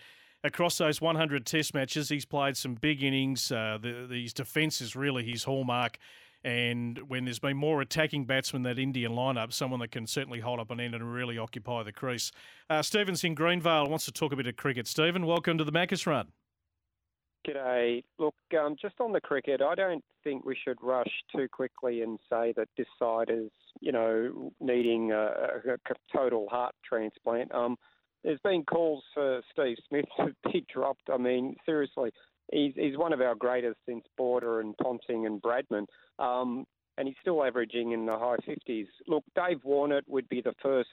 across 0.45 0.77
those 0.77 1.01
100 1.01 1.47
Test 1.47 1.73
matches, 1.73 2.11
he's 2.11 2.27
played 2.27 2.55
some 2.55 2.75
big 2.75 3.03
innings. 3.03 3.51
Uh, 3.51 3.79
the, 3.81 4.07
his 4.11 4.35
defence 4.35 4.83
is 4.83 4.95
really 4.95 5.25
his 5.25 5.45
hallmark. 5.45 5.97
And 6.45 6.99
when 7.09 7.25
there's 7.25 7.39
been 7.39 7.57
more 7.57 7.81
attacking 7.81 8.27
batsmen 8.27 8.63
that 8.65 8.79
Indian 8.79 9.13
lineup, 9.13 9.55
someone 9.55 9.81
that 9.81 9.91
can 9.91 10.07
certainly 10.07 10.41
hold 10.41 10.61
up 10.61 10.71
an 10.71 10.81
end 10.81 10.95
and 10.95 11.15
really 11.15 11.39
occupy 11.39 11.83
the 11.83 11.93
crease. 11.93 12.31
Uh, 12.69 12.83
Stevens 12.83 13.25
in 13.25 13.35
Greenvale 13.35 13.89
wants 13.89 14.05
to 14.05 14.13
talk 14.13 14.35
a 14.35 14.37
bit 14.37 14.47
of 14.47 14.57
cricket. 14.57 14.87
Stephen, 14.87 15.25
welcome 15.25 15.57
to 15.57 15.65
the 15.65 15.73
Macca's 15.73 16.07
Run. 16.07 16.29
G'day. 17.49 18.05
Look, 18.19 18.35
um, 18.61 18.77
just 18.79 19.01
on 19.01 19.13
the 19.13 19.21
cricket, 19.21 19.63
I 19.63 19.75
don't 19.75 20.05
think 20.29 20.45
we 20.45 20.57
should 20.63 20.79
rush 20.83 21.11
too 21.35 21.49
quickly 21.51 22.03
and 22.03 22.19
say 22.31 22.53
that 22.57 22.69
this 22.77 22.87
side 22.99 23.31
is, 23.31 23.51
you 23.81 23.93
know, 23.93 24.53
needing 24.61 25.13
a, 25.13 25.27
a 25.67 25.77
total 26.15 26.49
heart 26.51 26.75
transplant. 26.87 27.55
Um, 27.55 27.77
there's 28.25 28.41
been 28.45 28.65
calls 28.65 29.05
for 29.15 29.41
Steve 29.53 29.77
Smith 29.89 30.05
to 30.19 30.35
be 30.53 30.65
dropped. 30.73 31.09
I 31.13 31.17
mean, 31.17 31.57
seriously, 31.65 32.11
he's, 32.53 32.73
he's 32.77 32.99
one 32.99 33.13
of 33.13 33.21
our 33.21 33.35
greatest 33.35 33.79
since 33.87 34.05
Border 34.17 34.61
and 34.61 34.77
Ponting 34.77 35.27
and 35.27 35.41
Bradman. 35.41 35.87
Um, 36.19 36.65
and 36.99 37.07
he's 37.07 37.17
still 37.21 37.45
averaging 37.45 37.93
in 37.93 38.07
the 38.07 38.19
high 38.19 38.37
50s. 38.47 38.87
Look, 39.07 39.23
Dave 39.37 39.61
Warner 39.65 40.03
would 40.09 40.29
be 40.29 40.43
the 40.43 40.55
first 40.61 40.89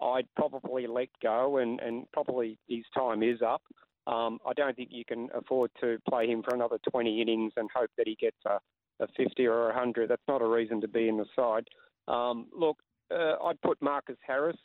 I'd 0.00 0.26
probably 0.36 0.86
let 0.86 1.08
go, 1.22 1.58
and, 1.58 1.80
and 1.80 2.04
probably 2.12 2.58
his 2.68 2.84
time 2.96 3.22
is 3.22 3.40
up. 3.42 3.62
Um, 4.06 4.38
I 4.46 4.52
don't 4.52 4.76
think 4.76 4.90
you 4.92 5.04
can 5.04 5.28
afford 5.34 5.70
to 5.80 5.98
play 6.08 6.26
him 6.26 6.42
for 6.42 6.54
another 6.54 6.78
20 6.90 7.22
innings 7.22 7.52
and 7.56 7.68
hope 7.74 7.90
that 7.96 8.06
he 8.06 8.16
gets 8.20 8.36
a, 8.46 8.58
a 9.02 9.06
50 9.16 9.46
or 9.46 9.64
a 9.70 9.74
100. 9.74 10.10
That's 10.10 10.22
not 10.28 10.42
a 10.42 10.46
reason 10.46 10.80
to 10.82 10.88
be 10.88 11.08
in 11.08 11.16
the 11.16 11.26
side. 11.34 11.68
Um, 12.06 12.46
look, 12.56 12.76
uh, 13.10 13.36
I'd 13.44 13.60
put 13.62 13.80
Marcus 13.80 14.18
Harris 14.26 14.56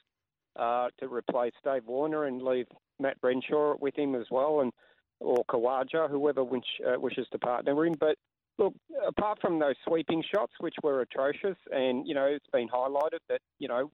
uh, 0.58 0.90
to 1.00 1.08
replace 1.08 1.54
Dave 1.64 1.86
Warner 1.86 2.26
and 2.26 2.42
leave 2.42 2.68
Matt 3.00 3.18
Renshaw 3.22 3.76
with 3.80 3.98
him 3.98 4.16
as 4.16 4.26
well, 4.30 4.62
and 4.62 4.74
or 5.22 5.44
Khawaja, 5.50 6.10
whoever 6.10 6.44
wish, 6.44 6.64
uh, 6.86 7.00
wishes 7.00 7.28
to 7.32 7.40
partner 7.40 7.86
him. 7.86 7.96
But 8.00 8.16
look, 8.58 8.74
apart 9.08 9.40
from 9.42 9.60
those 9.60 9.76
sweeping 9.86 10.24
shots, 10.34 10.54
which 10.60 10.76
were 10.84 11.02
atrocious, 11.02 11.58
and 11.72 12.08
you 12.08 12.14
know 12.14 12.26
it's 12.26 12.48
been 12.52 12.68
highlighted 12.68 13.20
that 13.30 13.42
you 13.60 13.68
know 13.68 13.92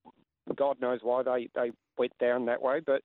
God 0.56 0.80
knows 0.80 1.00
why 1.02 1.24
they 1.24 1.50
they 1.56 1.72
went 1.98 2.18
down 2.20 2.46
that 2.46 2.62
way, 2.62 2.80
but 2.86 3.02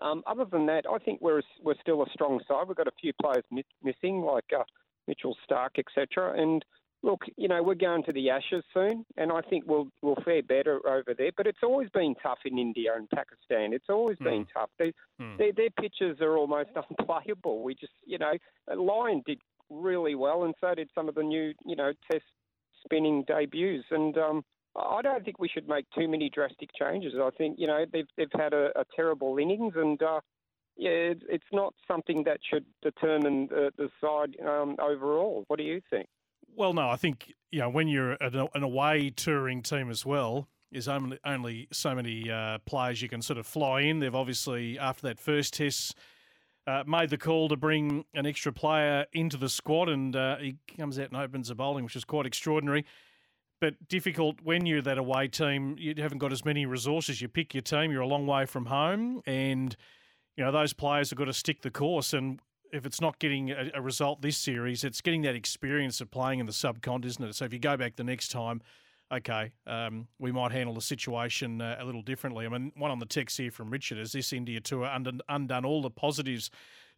um, 0.00 0.22
other 0.26 0.44
than 0.44 0.66
that, 0.66 0.84
I 0.90 0.98
think 0.98 1.20
we're 1.20 1.42
we're 1.62 1.74
still 1.80 2.02
a 2.02 2.10
strong 2.12 2.40
side. 2.48 2.68
We've 2.68 2.76
got 2.76 2.88
a 2.88 2.92
few 3.00 3.12
players 3.20 3.44
mi- 3.50 3.64
missing, 3.82 4.22
like 4.22 4.44
uh, 4.56 4.64
Mitchell 5.06 5.36
Starc, 5.48 5.78
etc. 5.78 6.40
And 6.40 6.64
look, 7.02 7.22
you 7.36 7.48
know, 7.48 7.62
we're 7.62 7.74
going 7.74 8.04
to 8.04 8.12
the 8.12 8.30
Ashes 8.30 8.64
soon, 8.74 9.04
and 9.16 9.32
I 9.32 9.40
think 9.42 9.64
we'll 9.66 9.88
we'll 10.02 10.18
fare 10.24 10.42
better 10.42 10.80
over 10.86 11.14
there. 11.16 11.30
But 11.36 11.46
it's 11.46 11.62
always 11.62 11.88
been 11.90 12.14
tough 12.22 12.38
in 12.44 12.58
India 12.58 12.90
and 12.94 13.08
Pakistan. 13.10 13.72
It's 13.72 13.88
always 13.88 14.18
mm. 14.18 14.24
been 14.24 14.46
tough. 14.52 14.70
They, 14.78 14.92
mm. 15.20 15.38
Their 15.38 15.52
their 15.52 15.70
pitches 15.70 16.20
are 16.20 16.36
almost 16.36 16.70
unplayable. 16.98 17.62
We 17.62 17.74
just, 17.74 17.92
you 18.06 18.18
know, 18.18 18.32
Lyon 18.74 19.22
did 19.26 19.40
really 19.70 20.14
well, 20.14 20.44
and 20.44 20.54
so 20.60 20.74
did 20.74 20.90
some 20.94 21.08
of 21.08 21.14
the 21.14 21.22
new, 21.22 21.52
you 21.64 21.76
know, 21.76 21.92
Test 22.10 22.24
spinning 22.84 23.24
debuts. 23.26 23.84
And 23.90 24.16
um, 24.18 24.44
I 24.78 25.02
don't 25.02 25.24
think 25.24 25.38
we 25.38 25.48
should 25.48 25.68
make 25.68 25.86
too 25.96 26.08
many 26.08 26.30
drastic 26.30 26.70
changes. 26.78 27.14
I 27.20 27.30
think, 27.36 27.56
you 27.58 27.66
know, 27.66 27.84
they've 27.92 28.06
they've 28.16 28.28
had 28.34 28.52
a, 28.52 28.70
a 28.78 28.84
terrible 28.94 29.38
innings 29.38 29.74
and. 29.76 30.02
Uh, 30.02 30.20
yeah, 30.80 31.12
it's, 31.28 31.44
not 31.52 31.74
something 31.88 32.22
that 32.22 32.38
should 32.48 32.64
determine 32.82 33.48
the, 33.48 33.72
the 33.76 33.88
side 34.00 34.36
um, 34.46 34.76
overall. 34.80 35.44
What 35.48 35.58
do 35.58 35.64
you 35.64 35.80
think? 35.90 36.06
Well, 36.54 36.72
no, 36.72 36.88
I 36.88 36.94
think 36.94 37.32
you 37.50 37.58
know 37.58 37.68
when 37.68 37.88
you're 37.88 38.12
an 38.12 38.62
away 38.62 39.10
touring 39.10 39.62
team 39.62 39.90
as 39.90 40.06
well, 40.06 40.48
is 40.70 40.88
only 40.88 41.18
only 41.24 41.68
so 41.72 41.94
many 41.94 42.30
uh, 42.30 42.58
players 42.66 43.02
you 43.02 43.08
can 43.08 43.22
sort 43.22 43.38
of 43.38 43.46
fly 43.46 43.80
in. 43.80 43.98
They've 43.98 44.14
obviously 44.14 44.78
after 44.78 45.08
that 45.08 45.18
first 45.18 45.54
test. 45.54 45.96
Uh, 46.66 46.84
made 46.86 47.08
the 47.08 47.16
call 47.16 47.48
to 47.48 47.56
bring 47.56 48.04
an 48.12 48.26
extra 48.26 48.52
player 48.52 49.06
into 49.14 49.38
the 49.38 49.48
squad, 49.48 49.88
and 49.88 50.14
uh, 50.14 50.36
he 50.36 50.58
comes 50.76 50.98
out 50.98 51.06
and 51.06 51.16
opens 51.16 51.48
the 51.48 51.54
bowling, 51.54 51.82
which 51.82 51.96
is 51.96 52.04
quite 52.04 52.26
extraordinary. 52.26 52.84
But 53.60 53.88
difficult 53.88 54.40
when 54.42 54.66
you're 54.66 54.82
that 54.82 54.98
away 54.98 55.28
team. 55.28 55.76
You 55.78 55.94
haven't 55.98 56.18
got 56.18 56.32
as 56.32 56.44
many 56.44 56.64
resources. 56.64 57.20
You 57.20 57.28
pick 57.28 57.54
your 57.54 57.62
team. 57.62 57.90
You're 57.90 58.02
a 58.02 58.06
long 58.06 58.26
way 58.26 58.46
from 58.46 58.66
home, 58.66 59.20
and 59.26 59.76
you 60.36 60.44
know 60.44 60.52
those 60.52 60.72
players 60.72 61.10
have 61.10 61.18
got 61.18 61.24
to 61.24 61.32
stick 61.32 61.62
the 61.62 61.70
course. 61.70 62.12
And 62.12 62.40
if 62.72 62.86
it's 62.86 63.00
not 63.00 63.18
getting 63.18 63.50
a, 63.50 63.70
a, 63.74 63.82
result 63.82 64.22
this 64.22 64.36
series, 64.36 64.84
it's 64.84 65.00
getting 65.00 65.22
that 65.22 65.34
experience 65.34 66.00
of 66.00 66.10
playing 66.10 66.38
in 66.40 66.46
the 66.46 66.52
subcont, 66.52 67.04
isn't 67.04 67.24
it? 67.24 67.34
So 67.34 67.44
if 67.44 67.52
you 67.52 67.58
go 67.58 67.76
back 67.76 67.96
the 67.96 68.04
next 68.04 68.28
time, 68.28 68.60
okay, 69.12 69.52
um, 69.66 70.08
we 70.18 70.32
might 70.32 70.52
handle 70.52 70.74
the 70.74 70.80
situation 70.80 71.60
uh, 71.60 71.78
a 71.80 71.84
little 71.84 72.02
differently. 72.02 72.46
I 72.46 72.48
mean, 72.48 72.72
one 72.76 72.90
on 72.90 72.98
the 72.98 73.06
text 73.06 73.38
here 73.38 73.50
from 73.50 73.70
Richard 73.70 73.98
is 73.98 74.12
this 74.12 74.32
India 74.32 74.60
tour 74.60 74.84
undone, 74.84 75.20
undone 75.28 75.64
all 75.64 75.82
the 75.82 75.90
positives. 75.90 76.50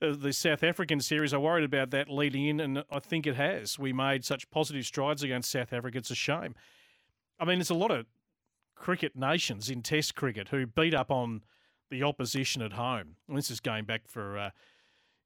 Uh, 0.03 0.15
the 0.17 0.33
South 0.33 0.63
African 0.63 1.01
series, 1.01 1.35
I 1.35 1.39
worried 1.39 1.65
about 1.65 1.91
that 1.91 2.09
leading 2.09 2.47
in, 2.47 2.61
and 2.61 2.85
I 2.91 2.99
think 3.01 3.27
it 3.27 3.37
has. 3.37 3.79
We 3.79 3.93
made 3.93 4.25
such 4.25 4.51
positive 4.51 4.85
strides 4.85 5.23
against 5.23 5.51
South 5.51 5.73
Africa. 5.73 5.99
It's 5.99 6.11
a 6.11 6.15
shame. 6.15 6.55
I 7.39 7.45
mean, 7.45 7.59
there's 7.59 7.71
a 7.71 7.75
lot 7.75 7.91
of 7.91 8.07
cricket 8.75 9.15
nations 9.15 9.69
in 9.69 9.83
Test 9.83 10.15
cricket 10.15 10.49
who 10.49 10.67
beat 10.67 10.95
up 10.95 11.11
on 11.11 11.43
the 11.91 12.03
opposition 12.03 12.63
at 12.63 12.73
home. 12.73 13.17
And 13.29 13.37
this 13.37 13.51
is 13.51 13.61
going 13.61 13.85
back 13.85 14.09
for. 14.09 14.39
Uh, 14.39 14.51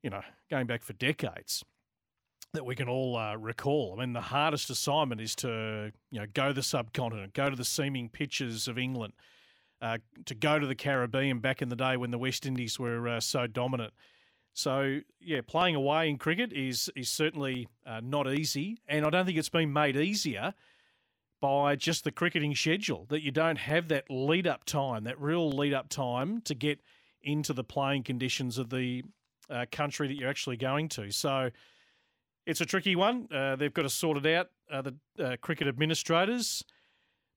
you 0.05 0.11
know, 0.11 0.21
going 0.51 0.67
back 0.67 0.83
for 0.83 0.93
decades 0.93 1.65
that 2.53 2.67
we 2.67 2.77
can 2.77 2.89
all 2.89 3.17
uh, 3.17 3.35
recall. 3.37 3.97
I 3.97 4.01
mean, 4.03 4.13
the 4.13 4.21
hardest 4.21 4.69
assignment 4.69 5.21
is 5.21 5.35
to, 5.37 5.93
you 6.11 6.21
know, 6.21 6.27
go 6.33 6.53
the 6.53 6.63
subcontinent, 6.63 7.33
go 7.33 7.49
to 7.49 7.57
the 7.57 7.65
seaming 7.65 8.11
pitches 8.11 8.69
of 8.69 8.79
England, 8.79 9.15
uh, 9.81 9.97
to 10.27 10.35
go 10.35 10.59
to 10.59 10.67
the 10.67 10.75
Caribbean 10.75 11.39
back 11.39 11.63
in 11.63 11.71
the 11.71 11.75
day 11.75 11.97
when 11.97 12.11
the 12.11 12.19
West 12.19 12.45
Indies 12.45 12.79
were 12.79 13.09
uh, 13.09 13.19
so 13.19 13.47
dominant. 13.47 13.95
So, 14.55 15.01
yeah, 15.21 15.41
playing 15.47 15.75
away 15.75 16.09
in 16.09 16.17
cricket 16.17 16.53
is 16.53 16.89
is 16.95 17.09
certainly 17.09 17.69
uh, 17.85 18.01
not 18.03 18.33
easy, 18.33 18.79
and 18.89 19.05
I 19.05 19.11
don't 19.11 19.27
think 19.27 19.37
it's 19.37 19.49
been 19.49 19.73
made 19.73 19.97
easier 19.97 20.55
by 21.41 21.77
just 21.77 22.05
the 22.05 22.13
cricketing 22.13 22.55
schedule 22.55 23.05
that 23.11 23.23
you 23.23 23.31
don't 23.31 23.59
have 23.59 23.89
that 23.89 24.05
lead 24.09 24.47
up 24.47 24.65
time, 24.65 25.05
that 25.05 25.21
real 25.21 25.51
lead 25.51 25.75
up 25.75 25.89
time 25.89 26.41
to 26.43 26.55
get 26.55 26.81
into 27.23 27.53
the 27.53 27.65
playing 27.65 28.05
conditions 28.05 28.57
of 28.57 28.71
the 28.71 29.03
uh, 29.51 29.67
country 29.71 30.09
that 30.09 30.15
you're 30.15 30.31
actually 30.31 30.57
going 30.57 30.89
to. 30.89 31.11
So 31.11 31.51
it's 32.47 32.61
a 32.61 32.67
tricky 32.67 32.97
one. 32.97 33.29
Uh, 33.31 33.57
they've 33.57 33.75
got 33.75 33.83
to 33.83 33.91
sort 33.91 34.25
it 34.25 34.35
out, 34.35 34.51
uh, 34.71 34.83
the 34.83 34.95
uh, 35.19 35.37
cricket 35.41 35.67
administrators. 35.67 36.65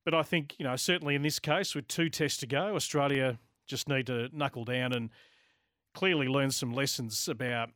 But 0.06 0.14
I 0.14 0.24
think, 0.24 0.56
you 0.58 0.64
know, 0.64 0.76
certainly 0.76 1.16
in 1.16 1.22
this 1.22 1.40
case, 1.40 1.76
with 1.76 1.88
two 1.88 2.10
tests 2.10 2.40
to 2.40 2.48
go, 2.48 2.76
Australia 2.76 3.40
just 3.66 3.90
need 3.90 4.06
to 4.08 4.30
knuckle 4.32 4.64
down 4.64 4.94
and 4.94 5.10
clearly 5.94 6.28
learned 6.28 6.54
some 6.54 6.74
lessons 6.74 7.28
about 7.28 7.70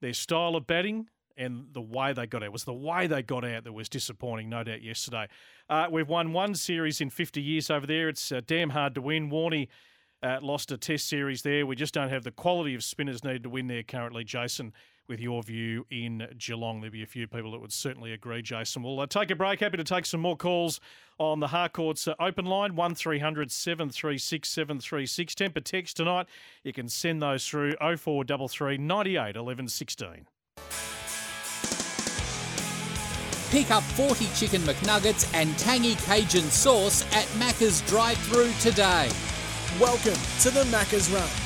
their 0.00 0.12
style 0.12 0.56
of 0.56 0.66
batting 0.66 1.08
and 1.36 1.66
the 1.72 1.80
way 1.80 2.12
they 2.12 2.26
got 2.26 2.42
out. 2.42 2.46
It 2.46 2.52
was 2.52 2.64
the 2.64 2.72
way 2.72 3.06
they 3.06 3.22
got 3.22 3.44
out 3.44 3.64
that 3.64 3.72
was 3.72 3.88
disappointing, 3.88 4.48
no 4.48 4.62
doubt, 4.62 4.82
yesterday. 4.82 5.26
Uh, 5.68 5.86
we've 5.90 6.08
won 6.08 6.32
one 6.32 6.54
series 6.54 7.00
in 7.00 7.10
50 7.10 7.42
years 7.42 7.70
over 7.70 7.86
there. 7.86 8.08
It's 8.08 8.30
uh, 8.30 8.40
damn 8.46 8.70
hard 8.70 8.94
to 8.94 9.02
win. 9.02 9.30
Warney 9.30 9.68
uh, 10.22 10.38
lost 10.40 10.70
a 10.70 10.78
test 10.78 11.08
series 11.08 11.42
there. 11.42 11.66
We 11.66 11.76
just 11.76 11.94
don't 11.94 12.10
have 12.10 12.24
the 12.24 12.30
quality 12.30 12.74
of 12.74 12.84
spinners 12.84 13.24
needed 13.24 13.42
to 13.44 13.50
win 13.50 13.66
there 13.66 13.82
currently. 13.82 14.24
Jason, 14.24 14.72
with 15.08 15.20
your 15.20 15.42
view 15.42 15.86
in 15.90 16.26
Geelong, 16.38 16.80
there'd 16.80 16.92
be 16.92 17.02
a 17.02 17.06
few 17.06 17.26
people 17.26 17.52
that 17.52 17.60
would 17.60 17.72
certainly 17.72 18.12
agree, 18.12 18.42
Jason. 18.42 18.82
We'll 18.82 19.00
uh, 19.00 19.06
take 19.06 19.30
a 19.30 19.34
break. 19.34 19.60
Happy 19.60 19.76
to 19.76 19.84
take 19.84 20.06
some 20.06 20.20
more 20.20 20.36
calls 20.36 20.80
on 21.18 21.40
the 21.40 21.48
Harcourts 21.48 22.08
uh, 22.08 22.14
open 22.18 22.46
line, 22.46 22.74
1300 22.74 23.50
736 23.50 24.48
736. 24.48 25.34
Tempur 25.34 25.62
text 25.62 25.96
tonight. 25.96 26.26
You 26.62 26.72
can 26.72 26.88
send 26.88 27.22
those 27.22 27.46
through 27.46 27.72
0433 27.80 28.78
98 28.78 29.36
11 29.36 29.68
16. 29.68 30.26
Pick 33.50 33.70
up 33.70 33.84
40 33.84 34.26
chicken 34.34 34.62
McNuggets 34.62 35.32
and 35.32 35.56
tangy 35.58 35.94
Cajun 35.94 36.42
sauce 36.50 37.02
at 37.14 37.26
Macca's 37.38 37.82
drive 37.82 38.18
through 38.18 38.52
today. 38.54 39.08
Welcome 39.78 40.18
to 40.40 40.50
the 40.50 40.64
Macca's 40.70 41.10
Run. 41.10 41.43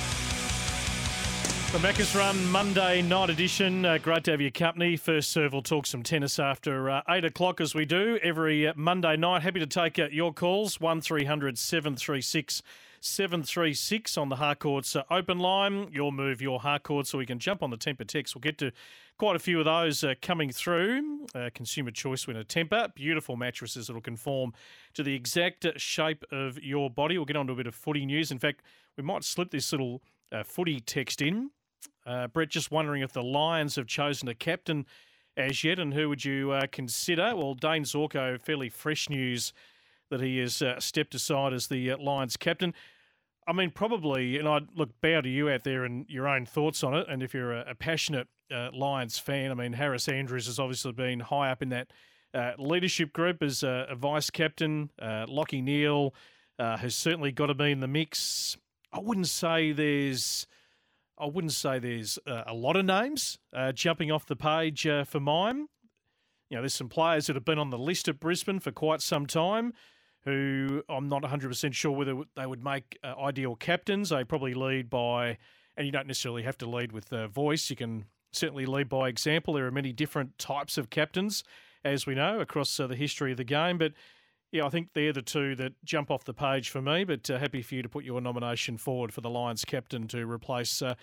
The 1.70 1.76
Macca's 1.80 2.16
Run 2.16 2.46
Monday 2.50 3.02
night 3.02 3.28
edition. 3.28 3.84
Uh, 3.84 3.98
great 3.98 4.24
to 4.24 4.30
have 4.30 4.40
your 4.40 4.50
company. 4.50 4.96
First 4.96 5.30
serve, 5.30 5.52
we'll 5.52 5.60
talk 5.60 5.84
some 5.84 6.02
tennis 6.02 6.38
after 6.38 6.88
uh, 6.88 7.02
8 7.06 7.26
o'clock 7.26 7.60
as 7.60 7.74
we 7.74 7.84
do 7.84 8.18
every 8.22 8.66
uh, 8.66 8.72
Monday 8.74 9.18
night. 9.18 9.42
Happy 9.42 9.60
to 9.60 9.66
take 9.66 9.98
uh, 9.98 10.08
your 10.10 10.32
calls, 10.32 10.80
1300 10.80 11.58
736 11.58 12.62
736 13.00 14.16
on 14.16 14.30
the 14.30 14.36
Harcourts 14.36 14.96
uh, 14.96 15.02
open 15.10 15.38
line. 15.40 15.90
Your 15.92 16.10
move, 16.10 16.40
your 16.40 16.58
Harcourt, 16.58 17.06
so 17.06 17.18
we 17.18 17.26
can 17.26 17.38
jump 17.38 17.62
on 17.62 17.68
the 17.68 17.76
Tempur 17.76 18.06
text. 18.06 18.34
We'll 18.34 18.40
get 18.40 18.56
to 18.58 18.72
quite 19.18 19.36
a 19.36 19.38
few 19.38 19.58
of 19.58 19.66
those 19.66 20.02
coming 20.22 20.50
through. 20.50 21.26
Consumer 21.54 21.90
choice 21.90 22.26
winner 22.26 22.44
Tempur. 22.44 22.94
Beautiful 22.94 23.36
mattresses 23.36 23.88
that'll 23.88 24.00
conform 24.00 24.54
to 24.94 25.02
the 25.02 25.14
exact 25.14 25.66
shape 25.76 26.24
of 26.32 26.58
your 26.62 26.88
body. 26.88 27.18
We'll 27.18 27.26
get 27.26 27.36
on 27.36 27.46
to 27.48 27.52
a 27.52 27.56
bit 27.56 27.66
of 27.66 27.74
footy 27.74 28.06
news. 28.06 28.30
In 28.30 28.38
fact, 28.38 28.62
we 28.96 29.02
might 29.02 29.22
slip 29.22 29.50
this 29.50 29.70
little 29.70 30.00
footy 30.44 30.80
text 30.80 31.20
in. 31.20 31.50
Uh, 32.08 32.26
Brett, 32.26 32.48
just 32.48 32.70
wondering 32.70 33.02
if 33.02 33.12
the 33.12 33.22
Lions 33.22 33.76
have 33.76 33.86
chosen 33.86 34.28
a 34.28 34.34
captain 34.34 34.86
as 35.36 35.62
yet, 35.62 35.78
and 35.78 35.92
who 35.92 36.08
would 36.08 36.24
you 36.24 36.52
uh, 36.52 36.66
consider? 36.72 37.36
Well, 37.36 37.54
Dane 37.54 37.84
Zorko, 37.84 38.40
fairly 38.40 38.70
fresh 38.70 39.10
news 39.10 39.52
that 40.10 40.20
he 40.20 40.38
has 40.38 40.62
uh, 40.62 40.80
stepped 40.80 41.14
aside 41.14 41.52
as 41.52 41.66
the 41.66 41.94
Lions 41.96 42.36
captain. 42.36 42.72
I 43.46 43.52
mean, 43.52 43.70
probably, 43.70 44.38
and 44.38 44.48
I'd 44.48 44.68
look 44.74 44.90
bow 45.00 45.20
to 45.20 45.28
you 45.28 45.50
out 45.50 45.64
there 45.64 45.84
and 45.84 46.06
your 46.08 46.26
own 46.26 46.46
thoughts 46.46 46.82
on 46.82 46.94
it. 46.94 47.06
And 47.08 47.22
if 47.22 47.34
you're 47.34 47.52
a, 47.52 47.70
a 47.70 47.74
passionate 47.74 48.28
uh, 48.50 48.70
Lions 48.72 49.18
fan, 49.18 49.50
I 49.50 49.54
mean, 49.54 49.74
Harris 49.74 50.08
Andrews 50.08 50.46
has 50.46 50.58
obviously 50.58 50.92
been 50.92 51.20
high 51.20 51.50
up 51.50 51.62
in 51.62 51.68
that 51.70 51.92
uh, 52.34 52.52
leadership 52.58 53.12
group 53.12 53.42
as 53.42 53.62
a, 53.62 53.94
vice 53.96 54.30
captain. 54.30 54.90
Uh, 55.00 55.26
Lachie 55.26 55.62
Neale 55.62 56.14
uh, 56.58 56.76
has 56.76 56.94
certainly 56.94 57.32
got 57.32 57.46
to 57.46 57.54
be 57.54 57.70
in 57.70 57.80
the 57.80 57.88
mix. 57.88 58.56
I 58.92 59.00
wouldn't 59.00 59.28
say 59.28 59.72
there's, 59.72 60.46
I 61.20 61.26
wouldn't 61.26 61.52
say 61.52 61.78
there's 61.78 62.18
uh, 62.26 62.44
a 62.46 62.54
lot 62.54 62.76
of 62.76 62.84
names 62.84 63.38
uh, 63.52 63.72
jumping 63.72 64.10
off 64.10 64.26
the 64.26 64.36
page 64.36 64.86
for 65.06 65.20
mine. 65.20 65.68
You 66.50 66.56
know, 66.56 66.62
there's 66.62 66.74
some 66.74 66.88
players 66.88 67.26
that 67.26 67.36
have 67.36 67.44
been 67.44 67.58
on 67.58 67.70
the 67.70 67.78
list 67.78 68.08
at 68.08 68.20
Brisbane 68.20 68.60
for 68.60 68.72
quite 68.72 69.02
some 69.02 69.26
time 69.26 69.74
who 70.24 70.82
I'm 70.88 71.08
not 71.08 71.22
100% 71.22 71.72
sure 71.72 71.92
whether 71.92 72.22
they 72.36 72.46
would 72.46 72.62
make 72.62 72.98
uh, 73.02 73.14
ideal 73.18 73.56
captains. 73.56 74.10
They 74.10 74.24
probably 74.24 74.54
lead 74.54 74.90
by, 74.90 75.38
and 75.76 75.86
you 75.86 75.92
don't 75.92 76.06
necessarily 76.06 76.42
have 76.42 76.58
to 76.58 76.68
lead 76.68 76.92
with 76.92 77.12
uh, 77.12 77.28
voice. 77.28 77.70
You 77.70 77.76
can 77.76 78.04
certainly 78.32 78.66
lead 78.66 78.88
by 78.88 79.08
example. 79.08 79.54
There 79.54 79.66
are 79.66 79.70
many 79.70 79.92
different 79.92 80.38
types 80.38 80.76
of 80.76 80.90
captains, 80.90 81.44
as 81.84 82.06
we 82.06 82.14
know, 82.14 82.40
across 82.40 82.78
uh, 82.78 82.86
the 82.86 82.96
history 82.96 83.30
of 83.30 83.36
the 83.36 83.44
game. 83.44 83.78
But 83.78 83.92
yeah, 84.52 84.64
I 84.64 84.70
think 84.70 84.88
they're 84.94 85.12
the 85.12 85.22
two 85.22 85.54
that 85.56 85.72
jump 85.84 86.10
off 86.10 86.24
the 86.24 86.34
page 86.34 86.70
for 86.70 86.80
me. 86.80 87.04
But 87.04 87.28
uh, 87.30 87.38
happy 87.38 87.62
for 87.62 87.74
you 87.74 87.82
to 87.82 87.88
put 87.88 88.04
your 88.04 88.20
nomination 88.20 88.78
forward 88.78 89.12
for 89.12 89.20
the 89.20 89.30
Lions 89.30 89.64
captain 89.64 90.08
to 90.08 90.26
replace. 90.26 90.82
Uh, 90.82 90.94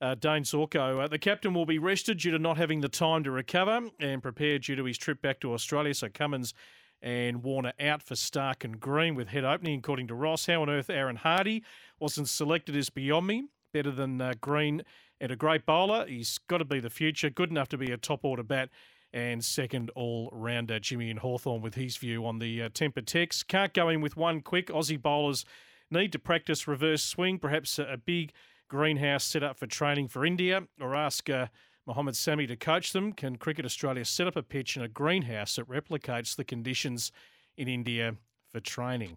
uh, 0.00 0.14
Dane 0.14 0.44
Zorko. 0.44 1.04
Uh, 1.04 1.08
the 1.08 1.18
captain 1.18 1.54
will 1.54 1.66
be 1.66 1.78
rested 1.78 2.18
due 2.18 2.30
to 2.30 2.38
not 2.38 2.56
having 2.56 2.80
the 2.80 2.88
time 2.88 3.24
to 3.24 3.30
recover 3.30 3.80
and 3.98 4.22
prepared 4.22 4.62
due 4.62 4.76
to 4.76 4.84
his 4.84 4.98
trip 4.98 5.20
back 5.20 5.40
to 5.40 5.52
Australia. 5.52 5.94
So 5.94 6.08
Cummins 6.08 6.54
and 7.02 7.42
Warner 7.42 7.72
out 7.80 8.02
for 8.02 8.14
Starc 8.14 8.64
and 8.64 8.78
Green 8.78 9.14
with 9.14 9.28
head 9.28 9.44
opening, 9.44 9.78
according 9.78 10.08
to 10.08 10.14
Ross. 10.14 10.46
How 10.46 10.62
on 10.62 10.70
earth 10.70 10.90
Aaron 10.90 11.16
Hardie 11.18 11.62
wasn't 11.98 12.28
selected 12.28 12.76
is 12.76 12.90
beyond 12.90 13.26
me. 13.26 13.44
Better 13.72 13.90
than 13.90 14.20
uh, 14.20 14.34
Green 14.40 14.82
and 15.20 15.30
a 15.30 15.36
great 15.36 15.66
bowler. 15.66 16.06
He's 16.06 16.38
got 16.48 16.58
to 16.58 16.64
be 16.64 16.80
the 16.80 16.90
future. 16.90 17.30
Good 17.30 17.50
enough 17.50 17.68
to 17.68 17.78
be 17.78 17.92
a 17.92 17.96
top 17.96 18.24
order 18.24 18.42
bat. 18.42 18.70
And 19.12 19.42
second 19.42 19.90
all 19.94 20.28
rounder, 20.32 20.78
Jimmy 20.78 21.10
and 21.10 21.18
Hawthorn 21.20 21.62
with 21.62 21.74
his 21.74 21.96
view 21.96 22.26
on 22.26 22.38
the 22.38 22.64
uh, 22.64 22.68
Tempur 22.68 23.04
text. 23.04 23.48
Can't 23.48 23.72
go 23.72 23.88
in 23.88 24.02
with 24.02 24.16
one 24.16 24.42
quick. 24.42 24.66
Aussie 24.66 25.00
bowlers 25.00 25.46
need 25.90 26.12
to 26.12 26.18
practice 26.18 26.68
reverse 26.68 27.02
swing, 27.02 27.38
perhaps 27.38 27.78
a, 27.78 27.84
a 27.84 27.96
big 27.96 28.32
greenhouse 28.68 29.24
set 29.24 29.42
up 29.42 29.58
for 29.58 29.66
training 29.66 30.08
for 30.08 30.26
India, 30.26 30.64
or 30.78 30.94
ask 30.94 31.30
uh, 31.30 31.46
Mohamed 31.86 32.16
Sami 32.16 32.46
to 32.46 32.56
coach 32.56 32.92
them. 32.92 33.14
Can 33.14 33.36
Cricket 33.36 33.64
Australia 33.64 34.04
set 34.04 34.26
up 34.26 34.36
a 34.36 34.42
pitch 34.42 34.76
in 34.76 34.82
a 34.82 34.88
greenhouse 34.88 35.56
that 35.56 35.68
replicates 35.68 36.36
the 36.36 36.44
conditions 36.44 37.10
in 37.56 37.66
India 37.66 38.16
for 38.52 38.60
training? 38.60 39.16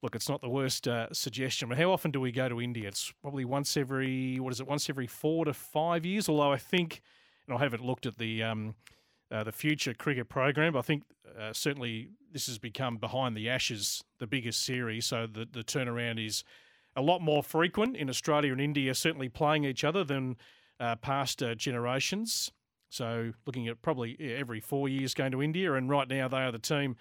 Look, 0.00 0.14
it's 0.14 0.28
not 0.28 0.40
the 0.40 0.48
worst 0.48 0.86
uh, 0.86 1.08
suggestion, 1.12 1.68
but 1.68 1.78
how 1.78 1.90
often 1.90 2.12
do 2.12 2.20
we 2.20 2.30
go 2.30 2.48
to 2.48 2.60
India? 2.60 2.86
It's 2.88 3.12
probably 3.20 3.44
once 3.44 3.76
every, 3.76 4.38
what 4.38 4.52
is 4.52 4.60
it, 4.60 4.66
once 4.66 4.88
every 4.88 5.08
four 5.08 5.44
to 5.44 5.52
five 5.52 6.06
years, 6.06 6.28
although 6.28 6.52
I 6.52 6.56
think, 6.56 7.02
and 7.46 7.56
I 7.56 7.60
haven't 7.60 7.84
looked 7.84 8.06
at 8.06 8.18
the. 8.18 8.42
Um, 8.42 8.74
uh, 9.32 9.42
the 9.42 9.52
future 9.52 9.94
cricket 9.94 10.28
program. 10.28 10.76
I 10.76 10.82
think 10.82 11.04
uh, 11.40 11.54
certainly 11.54 12.10
this 12.32 12.46
has 12.48 12.58
become 12.58 12.98
behind 12.98 13.34
the 13.34 13.48
Ashes 13.48 14.04
the 14.18 14.26
biggest 14.26 14.62
series, 14.62 15.06
so 15.06 15.26
the 15.26 15.48
the 15.50 15.64
turnaround 15.64 16.24
is 16.24 16.44
a 16.94 17.00
lot 17.00 17.22
more 17.22 17.42
frequent 17.42 17.96
in 17.96 18.10
Australia 18.10 18.52
and 18.52 18.60
India, 18.60 18.94
certainly 18.94 19.30
playing 19.30 19.64
each 19.64 19.84
other 19.84 20.04
than 20.04 20.36
uh, 20.78 20.96
past 20.96 21.42
uh, 21.42 21.54
generations. 21.54 22.52
So 22.90 23.32
looking 23.46 23.68
at 23.68 23.80
probably 23.80 24.18
every 24.20 24.60
four 24.60 24.88
years 24.88 25.14
going 25.14 25.32
to 25.32 25.42
India, 25.42 25.72
and 25.72 25.88
right 25.88 26.06
now 26.06 26.28
they 26.28 26.42
are 26.42 26.52
the 26.52 26.58
team 26.58 26.96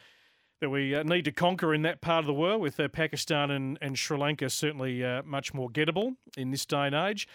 that 0.61 0.69
we 0.69 0.95
uh, 0.95 1.03
need 1.03 1.25
to 1.25 1.31
conquer 1.33 1.73
in 1.73 1.81
that 1.81 1.99
part 1.99 2.23
of 2.23 2.27
the 2.27 2.33
world 2.33 2.61
with 2.61 2.79
uh, 2.79 2.87
Pakistan 2.87 3.51
and, 3.51 3.77
and 3.81 3.99
Sri 3.99 4.17
Lanka 4.17 4.49
certainly 4.49 5.03
much 5.25 5.53
more 5.53 5.69
gettable 5.69 6.15
in 6.37 6.51
this 6.51 6.65
day 6.65 6.85
and 6.85 6.95
age. 6.95 7.27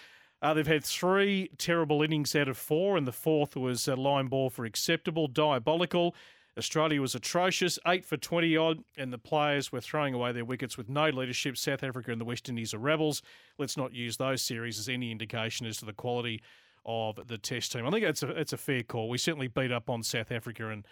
Uh, 0.42 0.52
they've 0.54 0.66
had 0.66 0.84
three 0.84 1.50
terrible 1.58 2.02
innings 2.02 2.36
out 2.36 2.48
of 2.48 2.56
four, 2.56 2.96
and 2.96 3.06
the 3.06 3.12
fourth 3.12 3.56
was 3.56 3.88
a 3.88 3.96
line 3.96 4.26
ball 4.26 4.50
for 4.50 4.64
acceptable, 4.64 5.28
diabolical. 5.28 6.14
Australia 6.58 7.00
was 7.00 7.14
atrocious, 7.14 7.78
8 7.86 8.04
for 8.04 8.16
20 8.16 8.56
odd, 8.56 8.84
and 8.96 9.12
the 9.12 9.18
players 9.18 9.70
were 9.70 9.80
throwing 9.80 10.14
away 10.14 10.32
their 10.32 10.44
wickets 10.44 10.78
with 10.78 10.88
no 10.88 11.10
leadership. 11.10 11.56
South 11.56 11.82
Africa 11.82 12.12
and 12.12 12.20
the 12.20 12.24
West 12.24 12.48
Indies 12.48 12.72
are 12.72 12.78
rebels. 12.78 13.22
Let's 13.58 13.76
not 13.76 13.92
use 13.92 14.16
those 14.16 14.40
series 14.40 14.78
as 14.78 14.88
any 14.88 15.10
indication 15.10 15.66
as 15.66 15.76
to 15.78 15.84
the 15.84 15.92
quality 15.92 16.42
of 16.86 17.26
the 17.26 17.36
Test 17.36 17.72
team. 17.72 17.86
I 17.86 17.90
think 17.90 18.04
it's 18.04 18.22
a, 18.22 18.30
it's 18.30 18.54
a 18.54 18.58
fair 18.58 18.82
call. 18.82 19.10
We 19.10 19.18
certainly 19.18 19.48
beat 19.48 19.72
up 19.72 19.90
on 19.90 20.02
South 20.02 20.32
Africa 20.32 20.70
and 20.70 20.86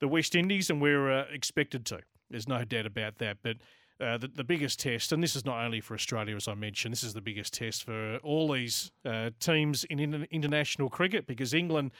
the 0.00 0.08
West 0.08 0.34
Indies, 0.34 0.70
and 0.70 0.80
we're 0.80 1.10
uh, 1.10 1.24
expected 1.30 1.84
to. 1.86 2.00
There's 2.30 2.48
no 2.48 2.64
doubt 2.64 2.86
about 2.86 3.18
that. 3.18 3.38
But 3.42 3.56
uh, 4.04 4.18
the, 4.18 4.28
the 4.28 4.44
biggest 4.44 4.80
test, 4.80 5.12
and 5.12 5.22
this 5.22 5.34
is 5.34 5.44
not 5.44 5.64
only 5.64 5.80
for 5.80 5.94
Australia, 5.94 6.36
as 6.36 6.46
I 6.46 6.54
mentioned, 6.54 6.92
this 6.92 7.02
is 7.02 7.14
the 7.14 7.20
biggest 7.20 7.54
test 7.54 7.84
for 7.84 8.18
all 8.18 8.52
these 8.52 8.92
uh, 9.04 9.30
teams 9.40 9.84
in, 9.84 9.98
in 9.98 10.26
international 10.30 10.90
cricket 10.90 11.26
because 11.26 11.54
England 11.54 11.92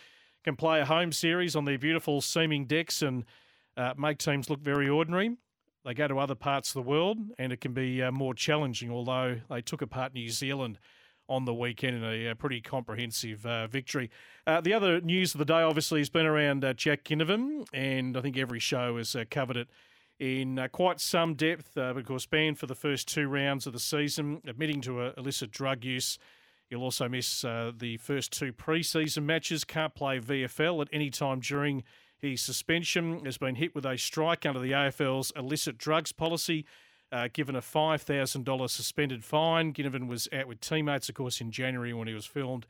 can 0.44 0.56
play 0.56 0.80
a 0.80 0.84
home 0.84 1.10
series 1.10 1.56
on 1.56 1.64
their 1.64 1.78
beautiful 1.78 2.20
seaming 2.20 2.66
decks 2.66 3.02
and 3.02 3.24
uh, 3.76 3.94
make 3.96 4.18
teams 4.18 4.50
look 4.50 4.60
very 4.60 4.88
ordinary. 4.88 5.36
They 5.84 5.94
go 5.94 6.06
to 6.08 6.18
other 6.18 6.34
parts 6.34 6.70
of 6.70 6.74
the 6.74 6.88
world 6.88 7.18
and 7.38 7.52
it 7.52 7.60
can 7.60 7.72
be 7.72 8.02
uh, 8.02 8.12
more 8.12 8.34
challenging, 8.34 8.90
although 8.90 9.40
they 9.50 9.62
took 9.62 9.82
apart 9.82 10.14
New 10.14 10.28
Zealand 10.28 10.78
on 11.28 11.46
the 11.46 11.54
weekend 11.54 11.96
in 11.96 12.04
a, 12.04 12.26
a 12.28 12.34
pretty 12.34 12.60
comprehensive 12.60 13.44
uh, 13.46 13.66
victory. 13.66 14.10
Uh, 14.46 14.60
the 14.60 14.74
other 14.74 15.00
news 15.00 15.34
of 15.34 15.38
the 15.38 15.44
day, 15.44 15.62
obviously, 15.62 16.00
has 16.00 16.10
been 16.10 16.26
around 16.26 16.64
uh, 16.64 16.74
Jack 16.74 17.04
Ginnivan, 17.04 17.66
and 17.72 18.16
I 18.16 18.20
think 18.20 18.36
every 18.36 18.60
show 18.60 18.98
has 18.98 19.16
uh, 19.16 19.24
covered 19.30 19.56
it 19.56 19.68
in 20.18 20.58
uh, 20.58 20.68
quite 20.68 21.00
some 21.00 21.34
depth, 21.34 21.76
uh, 21.76 21.94
of 21.94 22.04
course, 22.04 22.26
banned 22.26 22.58
for 22.58 22.66
the 22.66 22.74
first 22.74 23.08
two 23.08 23.28
rounds 23.28 23.66
of 23.66 23.72
the 23.72 23.80
season, 23.80 24.40
admitting 24.46 24.80
to 24.82 25.00
uh, 25.00 25.12
illicit 25.16 25.50
drug 25.50 25.84
use. 25.84 26.18
He'll 26.70 26.82
also 26.82 27.08
miss 27.08 27.44
uh, 27.44 27.72
the 27.76 27.96
first 27.98 28.32
two 28.32 28.52
pre-season 28.52 29.26
matches. 29.26 29.64
Can't 29.64 29.94
play 29.94 30.18
VFL 30.18 30.82
at 30.82 30.88
any 30.92 31.10
time 31.10 31.40
during 31.40 31.82
his 32.16 32.40
suspension. 32.40 33.24
Has 33.24 33.38
been 33.38 33.56
hit 33.56 33.74
with 33.74 33.84
a 33.84 33.98
strike 33.98 34.46
under 34.46 34.60
the 34.60 34.72
AFL's 34.72 35.32
illicit 35.36 35.78
drugs 35.78 36.12
policy. 36.12 36.64
Uh, 37.12 37.28
given 37.32 37.54
a 37.54 37.60
$5,000 37.60 38.70
suspended 38.70 39.22
fine. 39.22 39.72
Ginnivan 39.72 40.08
was 40.08 40.26
out 40.32 40.48
with 40.48 40.58
teammates, 40.58 41.08
of 41.08 41.14
course, 41.14 41.40
in 41.40 41.52
January 41.52 41.92
when 41.92 42.08
he 42.08 42.14
was 42.14 42.26
filmed 42.26 42.66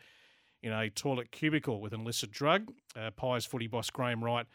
in 0.63 0.71
a 0.73 0.91
toilet 0.91 1.31
cubicle 1.31 1.81
with 1.81 1.95
an 1.95 2.01
illicit 2.03 2.31
drug. 2.31 2.73
Uh, 2.95 3.11
Pies 3.11 3.47
footy 3.47 3.69
boss 3.69 3.89
Graham 3.89 4.23
Wright 4.23 4.47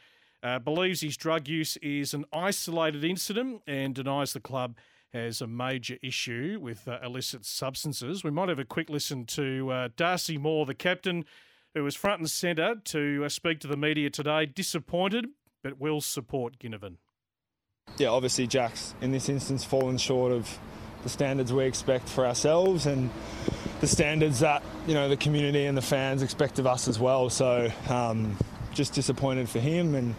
uh, 0.43 0.59
believes 0.59 1.01
his 1.01 1.17
drug 1.17 1.47
use 1.47 1.77
is 1.77 2.13
an 2.13 2.25
isolated 2.31 3.03
incident 3.03 3.61
and 3.67 3.95
denies 3.95 4.33
the 4.33 4.39
club 4.39 4.75
has 5.13 5.41
a 5.41 5.47
major 5.47 5.97
issue 6.03 6.59
with 6.61 6.87
uh, 6.87 6.99
illicit 7.03 7.45
substances. 7.45 8.23
We 8.23 8.31
might 8.31 8.49
have 8.49 8.59
a 8.59 8.65
quick 8.65 8.89
listen 8.89 9.25
to 9.27 9.71
uh, 9.71 9.89
Darcy 9.95 10.37
Moore, 10.37 10.65
the 10.65 10.75
captain, 10.75 11.25
who 11.73 11.83
was 11.83 11.95
front 11.95 12.19
and 12.19 12.29
centre 12.29 12.75
to 12.85 13.23
uh, 13.25 13.29
speak 13.29 13.59
to 13.61 13.67
the 13.67 13.77
media 13.77 14.09
today. 14.09 14.45
Disappointed, 14.45 15.27
but 15.63 15.79
will 15.79 16.01
support 16.01 16.59
Ginnivan. 16.59 16.97
Yeah, 17.97 18.09
obviously, 18.09 18.45
Jack's 18.45 18.93
in 19.01 19.11
this 19.11 19.29
instance 19.29 19.63
fallen 19.63 19.97
short 19.97 20.31
of 20.31 20.59
the 21.03 21.09
standards 21.09 21.51
we 21.51 21.63
expect 21.63 22.07
for 22.07 22.25
ourselves 22.25 22.85
and 22.85 23.09
the 23.79 23.87
standards 23.87 24.41
that 24.41 24.61
you 24.85 24.93
know 24.93 25.07
the 25.09 25.17
community 25.17 25.65
and 25.65 25.77
the 25.77 25.81
fans 25.81 26.21
expect 26.21 26.59
of 26.59 26.67
us 26.67 26.87
as 26.87 26.99
well. 26.99 27.29
So, 27.29 27.71
um, 27.89 28.37
just 28.73 28.93
disappointed 28.93 29.49
for 29.49 29.59
him 29.59 29.95
and 29.95 30.13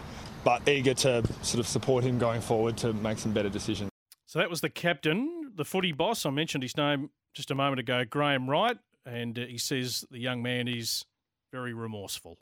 but 0.45 0.69
eager 0.69 0.95
to 0.95 1.23
sort 1.43 1.61
of 1.61 1.67
support 1.67 2.05
him 2.05 2.19
going 2.19 2.41
forward 2.41 2.77
to 2.79 2.93
make 2.93 3.19
some 3.19 3.33
better 3.33 3.49
decisions. 3.49 3.91
So 4.27 4.39
that 4.39 4.51
was 4.51 4.61
the 4.61 4.71
captain, 4.71 5.53
the 5.57 5.65
footy 5.65 5.93
boss. 5.93 6.25
I 6.25 6.31
mentioned 6.31 6.63
his 6.63 6.77
name 6.77 7.11
just 7.35 7.51
a 7.51 7.55
moment 7.55 7.81
ago, 7.81 8.05
Graham 8.05 8.49
Wright, 8.49 8.79
and 9.05 9.39
uh, 9.39 9.47
he 9.47 9.59
says 9.59 10.05
the 10.11 10.19
young 10.19 10.43
man 10.43 10.69
is 10.69 11.05
very 11.53 11.73
remorseful. 11.73 12.39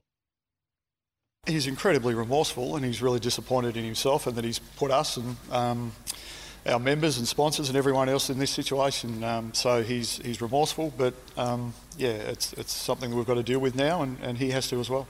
He's 1.47 1.67
incredibly 1.67 2.15
remorseful, 2.15 2.77
and 2.77 2.85
he's 2.85 3.01
really 3.01 3.21
disappointed 3.21 3.77
in 3.77 3.85
himself, 3.85 4.27
and 4.27 4.37
that 4.37 4.45
he's 4.45 4.59
put 4.59 4.91
us 4.91 5.17
and 5.17 5.37
um, 5.51 5.93
our 6.67 6.79
members 6.79 7.17
and 7.17 7.27
sponsors 7.27 7.69
and 7.69 7.79
everyone 7.79 8.09
else 8.09 8.29
in 8.29 8.39
this 8.39 8.51
situation. 8.51 9.25
Um, 9.25 9.55
so 9.55 9.83
he's 9.83 10.19
he's 10.19 10.43
remorseful, 10.43 10.93
but 10.99 11.15
um, 11.37 11.73
yeah, 11.97 12.11
it's 12.11 12.53
it's 12.55 12.73
something 12.73 13.11
that 13.11 13.17
we've 13.17 13.27
got 13.27 13.35
to 13.35 13.43
deal 13.43 13.61
with 13.61 13.75
now, 13.75 14.03
and, 14.03 14.19
and 14.21 14.37
he 14.37 14.51
has 14.51 14.69
to 14.69 14.81
as 14.81 14.91
well. 14.91 15.07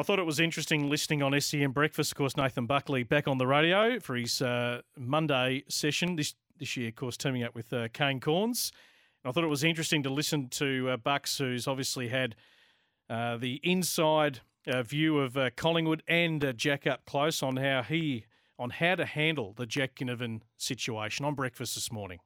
I 0.00 0.02
thought 0.02 0.18
it 0.18 0.24
was 0.24 0.40
interesting 0.40 0.88
listening 0.88 1.22
on 1.22 1.38
SEN 1.38 1.72
Breakfast. 1.72 2.12
Of 2.12 2.16
course, 2.16 2.34
Nathan 2.34 2.64
Buckley 2.64 3.02
back 3.02 3.28
on 3.28 3.36
the 3.36 3.46
radio 3.46 4.00
for 4.00 4.16
his 4.16 4.40
uh, 4.40 4.80
Monday 4.96 5.62
session 5.68 6.16
this 6.16 6.34
this 6.58 6.74
year. 6.74 6.88
Of 6.88 6.96
course, 6.96 7.18
teaming 7.18 7.42
up 7.42 7.54
with 7.54 7.70
uh, 7.70 7.88
Kane 7.92 8.18
Cornes. 8.18 8.72
And 9.22 9.28
I 9.28 9.32
thought 9.32 9.44
it 9.44 9.48
was 9.48 9.62
interesting 9.62 10.02
to 10.04 10.10
listen 10.10 10.48
to 10.52 10.88
uh, 10.88 10.96
Bucks, 10.96 11.36
who's 11.36 11.68
obviously 11.68 12.08
had 12.08 12.34
uh, 13.10 13.36
the 13.36 13.60
inside 13.62 14.40
uh, 14.66 14.82
view 14.82 15.18
of 15.18 15.36
uh, 15.36 15.50
Collingwood 15.54 16.02
and 16.08 16.54
Jack 16.56 16.86
up 16.86 17.04
close 17.04 17.42
on 17.42 17.58
how 17.58 17.82
he 17.82 18.24
on 18.58 18.70
how 18.70 18.94
to 18.94 19.04
handle 19.04 19.52
the 19.52 19.66
Jack 19.66 19.96
Ginnivan 19.96 20.40
situation 20.56 21.26
on 21.26 21.34
breakfast 21.34 21.74
this 21.74 21.92
morning. 21.92 22.20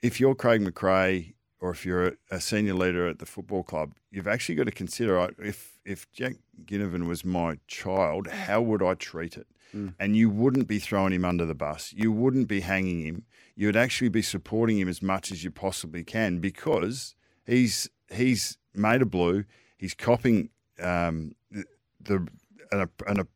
If 0.00 0.18
you're 0.18 0.34
Craig 0.34 0.62
McRae 0.62 1.34
or 1.60 1.70
if 1.70 1.84
you're 1.84 2.14
a 2.30 2.40
senior 2.40 2.74
leader 2.74 3.06
at 3.06 3.18
the 3.18 3.26
football 3.26 3.62
club, 3.62 3.92
you've 4.10 4.26
actually 4.26 4.54
got 4.54 4.64
to 4.64 4.70
consider 4.70 5.30
if 5.38 5.78
if 5.84 6.10
Jack 6.12 6.36
Ginnivan 6.64 7.06
was 7.06 7.24
my 7.24 7.58
child, 7.66 8.28
how 8.28 8.60
would 8.62 8.82
I 8.82 8.94
treat 8.94 9.36
it? 9.36 9.46
Mm. 9.74 9.94
And 9.98 10.16
you 10.16 10.30
wouldn't 10.30 10.66
be 10.66 10.78
throwing 10.78 11.12
him 11.12 11.24
under 11.24 11.44
the 11.44 11.54
bus. 11.54 11.92
You 11.96 12.10
wouldn't 12.12 12.48
be 12.48 12.60
hanging 12.60 13.04
him. 13.04 13.24
You 13.54 13.66
would 13.68 13.76
actually 13.76 14.08
be 14.08 14.22
supporting 14.22 14.78
him 14.78 14.88
as 14.88 15.02
much 15.02 15.30
as 15.30 15.44
you 15.44 15.50
possibly 15.50 16.02
can 16.02 16.38
because 16.38 17.14
he's 17.44 17.88
he's 18.12 18.58
made 18.74 19.02
a 19.02 19.06
blue. 19.06 19.44
He's 19.76 19.94
copying 19.94 20.50
um, 20.80 21.34
the, 21.50 21.64
the 22.00 22.26
an, 22.72 22.88
an, 23.06 23.26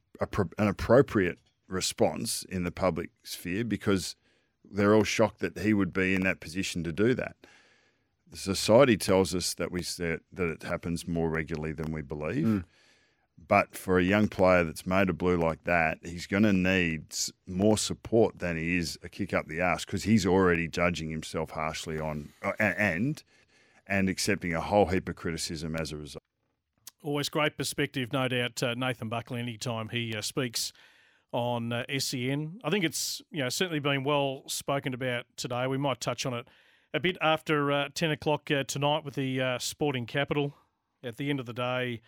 an 0.58 0.68
appropriate 0.68 1.38
response 1.68 2.44
in 2.48 2.64
the 2.64 2.70
public 2.70 3.10
sphere 3.22 3.64
because 3.64 4.16
they're 4.70 4.94
all 4.94 5.04
shocked 5.04 5.40
that 5.40 5.58
he 5.58 5.74
would 5.74 5.92
be 5.92 6.14
in 6.14 6.22
that 6.22 6.40
position 6.40 6.84
to 6.84 6.92
do 6.92 7.14
that 7.14 7.37
society 8.35 8.97
tells 8.97 9.35
us 9.35 9.55
that 9.55 9.70
we 9.70 9.81
that, 9.81 10.20
that 10.33 10.49
it 10.49 10.62
happens 10.62 11.07
more 11.07 11.29
regularly 11.29 11.73
than 11.73 11.92
we 11.92 12.03
believe. 12.03 12.47
Mm. 12.47 12.64
But 13.47 13.77
for 13.77 13.99
a 13.99 14.03
young 14.03 14.29
player 14.29 14.64
that's 14.64 14.87
made 14.87 15.11
a 15.11 15.12
blue 15.12 15.37
like 15.37 15.64
that, 15.64 15.99
he's 16.03 16.27
going 16.27 16.44
to 16.44 16.53
need 16.53 17.14
more 17.47 17.77
support 17.77 18.38
than 18.38 18.57
he 18.57 18.77
is 18.77 18.99
a 19.03 19.09
kick 19.09 19.35
up 19.35 19.49
the 19.49 19.61
ass 19.61 19.85
because 19.85 20.05
he's 20.05 20.25
already 20.25 20.66
judging 20.66 21.11
himself 21.11 21.51
harshly 21.51 21.99
on 21.99 22.31
uh, 22.42 22.53
and 22.59 23.23
and 23.87 24.09
accepting 24.09 24.55
a 24.55 24.61
whole 24.61 24.87
heap 24.87 25.09
of 25.09 25.16
criticism 25.16 25.77
as 25.77 25.92
a 25.92 25.97
result. 25.97 26.23
Always 27.03 27.29
great 27.29 27.59
perspective, 27.59 28.12
no 28.14 28.29
doubt. 28.29 28.62
Uh, 28.62 28.75
Nathan 28.75 29.11
Buckley, 29.11 29.40
anytime 29.40 29.90
he 29.90 30.14
uh, 30.16 30.23
speaks 30.23 30.73
on 31.33 31.70
uh, 31.70 31.85
SEN, 31.99 32.61
I 32.64 32.70
think 32.70 32.85
it's 32.85 33.20
you 33.31 33.42
know 33.42 33.51
certainly 33.51 33.81
been 33.81 34.05
well 34.05 34.44
spoken 34.47 34.94
about 34.94 35.27
today. 35.37 35.66
We 35.66 35.77
might 35.77 36.01
touch 36.01 36.25
on 36.25 36.33
it 36.33 36.49
a 36.94 37.00
bit 37.00 37.18
after 37.20 37.72
uh, 37.72 37.88
10 37.92 38.12
o'clock 38.12 38.48
uh, 38.52 38.62
tonight 38.62 39.04
with 39.04 39.16
the 39.16 39.40
uh, 39.40 39.59
Sporting 39.59 40.07
Capital. 40.07 40.54
At 41.02 41.16
the 41.16 41.28
end 41.28 41.40
of 41.40 41.44
the 41.44 41.52
day, 41.52 42.00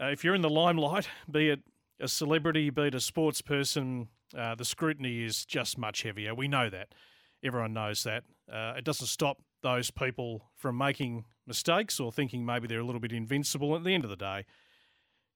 uh, 0.00 0.06
if 0.06 0.22
you're 0.22 0.36
in 0.36 0.42
the 0.42 0.48
limelight, 0.48 1.08
be 1.30 1.50
it 1.50 1.60
a 2.00 2.06
celebrity, 2.06 2.70
be 2.70 2.82
it 2.82 2.94
a 2.94 3.00
sports 3.00 3.42
person, 3.42 4.08
uh, 4.38 4.54
the 4.54 4.64
scrutiny 4.64 5.24
is 5.24 5.44
just 5.44 5.76
much 5.76 6.02
heavier. 6.02 6.34
We 6.34 6.46
know 6.46 6.70
that. 6.70 6.94
Everyone 7.42 7.72
knows 7.72 8.04
that. 8.04 8.22
Uh, 8.50 8.74
it 8.78 8.84
doesn't 8.84 9.08
stop 9.08 9.38
those 9.62 9.90
people 9.90 10.50
from 10.56 10.78
making 10.78 11.24
mistakes 11.46 11.98
or 11.98 12.12
thinking 12.12 12.46
maybe 12.46 12.68
they're 12.68 12.80
a 12.80 12.86
little 12.86 13.00
bit 13.00 13.12
invincible. 13.12 13.74
At 13.74 13.82
the 13.82 13.92
end 13.92 14.04
of 14.04 14.10
the 14.10 14.16
day, 14.16 14.44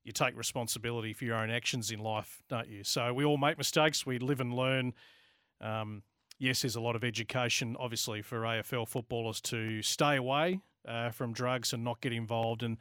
you 0.05 0.13
take 0.13 0.35
responsibility 0.37 1.11
for 1.11 1.25
your 1.25 1.35
own 1.35 1.49
actions 1.49 1.91
in 1.91 1.99
life, 1.99 2.41
don't 2.47 2.69
you? 2.69 2.85
So 2.85 3.13
we 3.13 3.25
all 3.25 3.37
make 3.37 3.57
mistakes. 3.57 4.05
We 4.05 4.17
live 4.17 4.39
and 4.39 4.53
learn. 4.53 4.93
Um, 5.59 6.03
yes, 6.39 6.61
there's 6.61 6.75
a 6.75 6.81
lot 6.81 6.95
of 6.95 7.03
education, 7.03 7.75
obviously, 7.79 8.21
for 8.21 8.41
AFL 8.41 8.87
footballers 8.87 9.41
to 9.41 9.81
stay 9.81 10.15
away 10.17 10.59
uh, 10.87 11.09
from 11.09 11.33
drugs 11.33 11.73
and 11.73 11.83
not 11.83 12.01
get 12.01 12.13
involved. 12.13 12.63
And 12.63 12.77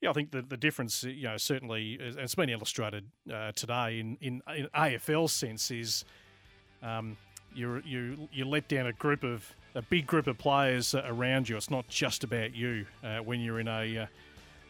yeah, 0.00 0.10
I 0.10 0.12
think 0.12 0.30
the, 0.30 0.42
the 0.42 0.56
difference, 0.56 1.02
you 1.04 1.24
know, 1.24 1.36
certainly, 1.36 1.98
it's 2.00 2.34
been 2.34 2.50
illustrated 2.50 3.10
uh, 3.32 3.52
today 3.52 4.00
in, 4.00 4.16
in, 4.20 4.42
in 4.54 4.68
AFL 4.74 5.30
sense, 5.30 5.70
is 5.70 6.04
um, 6.82 7.16
you 7.54 7.80
you 7.84 8.28
you 8.32 8.44
let 8.44 8.68
down 8.68 8.86
a 8.86 8.92
group 8.92 9.24
of 9.24 9.54
a 9.74 9.82
big 9.82 10.06
group 10.06 10.26
of 10.26 10.36
players 10.38 10.94
around 10.94 11.48
you. 11.48 11.56
It's 11.56 11.70
not 11.70 11.88
just 11.88 12.24
about 12.24 12.54
you 12.54 12.86
uh, 13.02 13.18
when 13.18 13.40
you're 13.40 13.60
in 13.60 13.68
a 13.68 13.98
uh, 13.98 14.06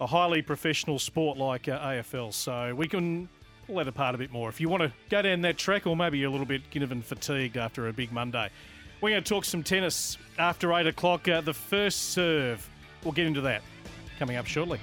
a 0.01 0.07
highly 0.07 0.43
professional 0.43 0.99
sport 0.99 1.39
like 1.39 1.69
uh, 1.69 1.79
AFL. 1.81 2.33
So 2.33 2.75
we 2.75 2.87
can 2.89 3.29
let 3.69 3.89
apart 3.89 4.15
a 4.15 4.19
bit 4.19 4.33
more. 4.33 4.49
If 4.49 4.61
you 4.61 4.69
want 4.69 4.83
to 4.83 4.93
go 5.11 5.23
down 5.23 5.41
that 5.43 5.57
track, 5.57 5.87
or 5.87 5.97
maybe 5.97 6.19
you're 6.19 6.29
a 6.29 6.33
little 6.33 6.47
bit 6.47 6.71
Ginnivan 6.71 7.03
fatigued 7.03 7.57
after 7.57 7.89
a 7.89 7.93
big 7.93 8.13
Monday, 8.13 8.51
we're 9.01 9.11
going 9.11 9.23
to 9.23 9.29
talk 9.29 9.45
some 9.45 9.63
tennis 9.63 10.19
after 10.39 10.73
eight 10.75 10.87
o'clock. 10.87 11.29
Uh, 11.29 11.41
the 11.41 11.55
first 11.55 12.11
serve. 12.11 12.69
We'll 13.03 13.13
get 13.13 13.27
into 13.27 13.43
that 13.43 13.63
coming 14.19 14.37
up 14.37 14.47
shortly. 14.47 14.81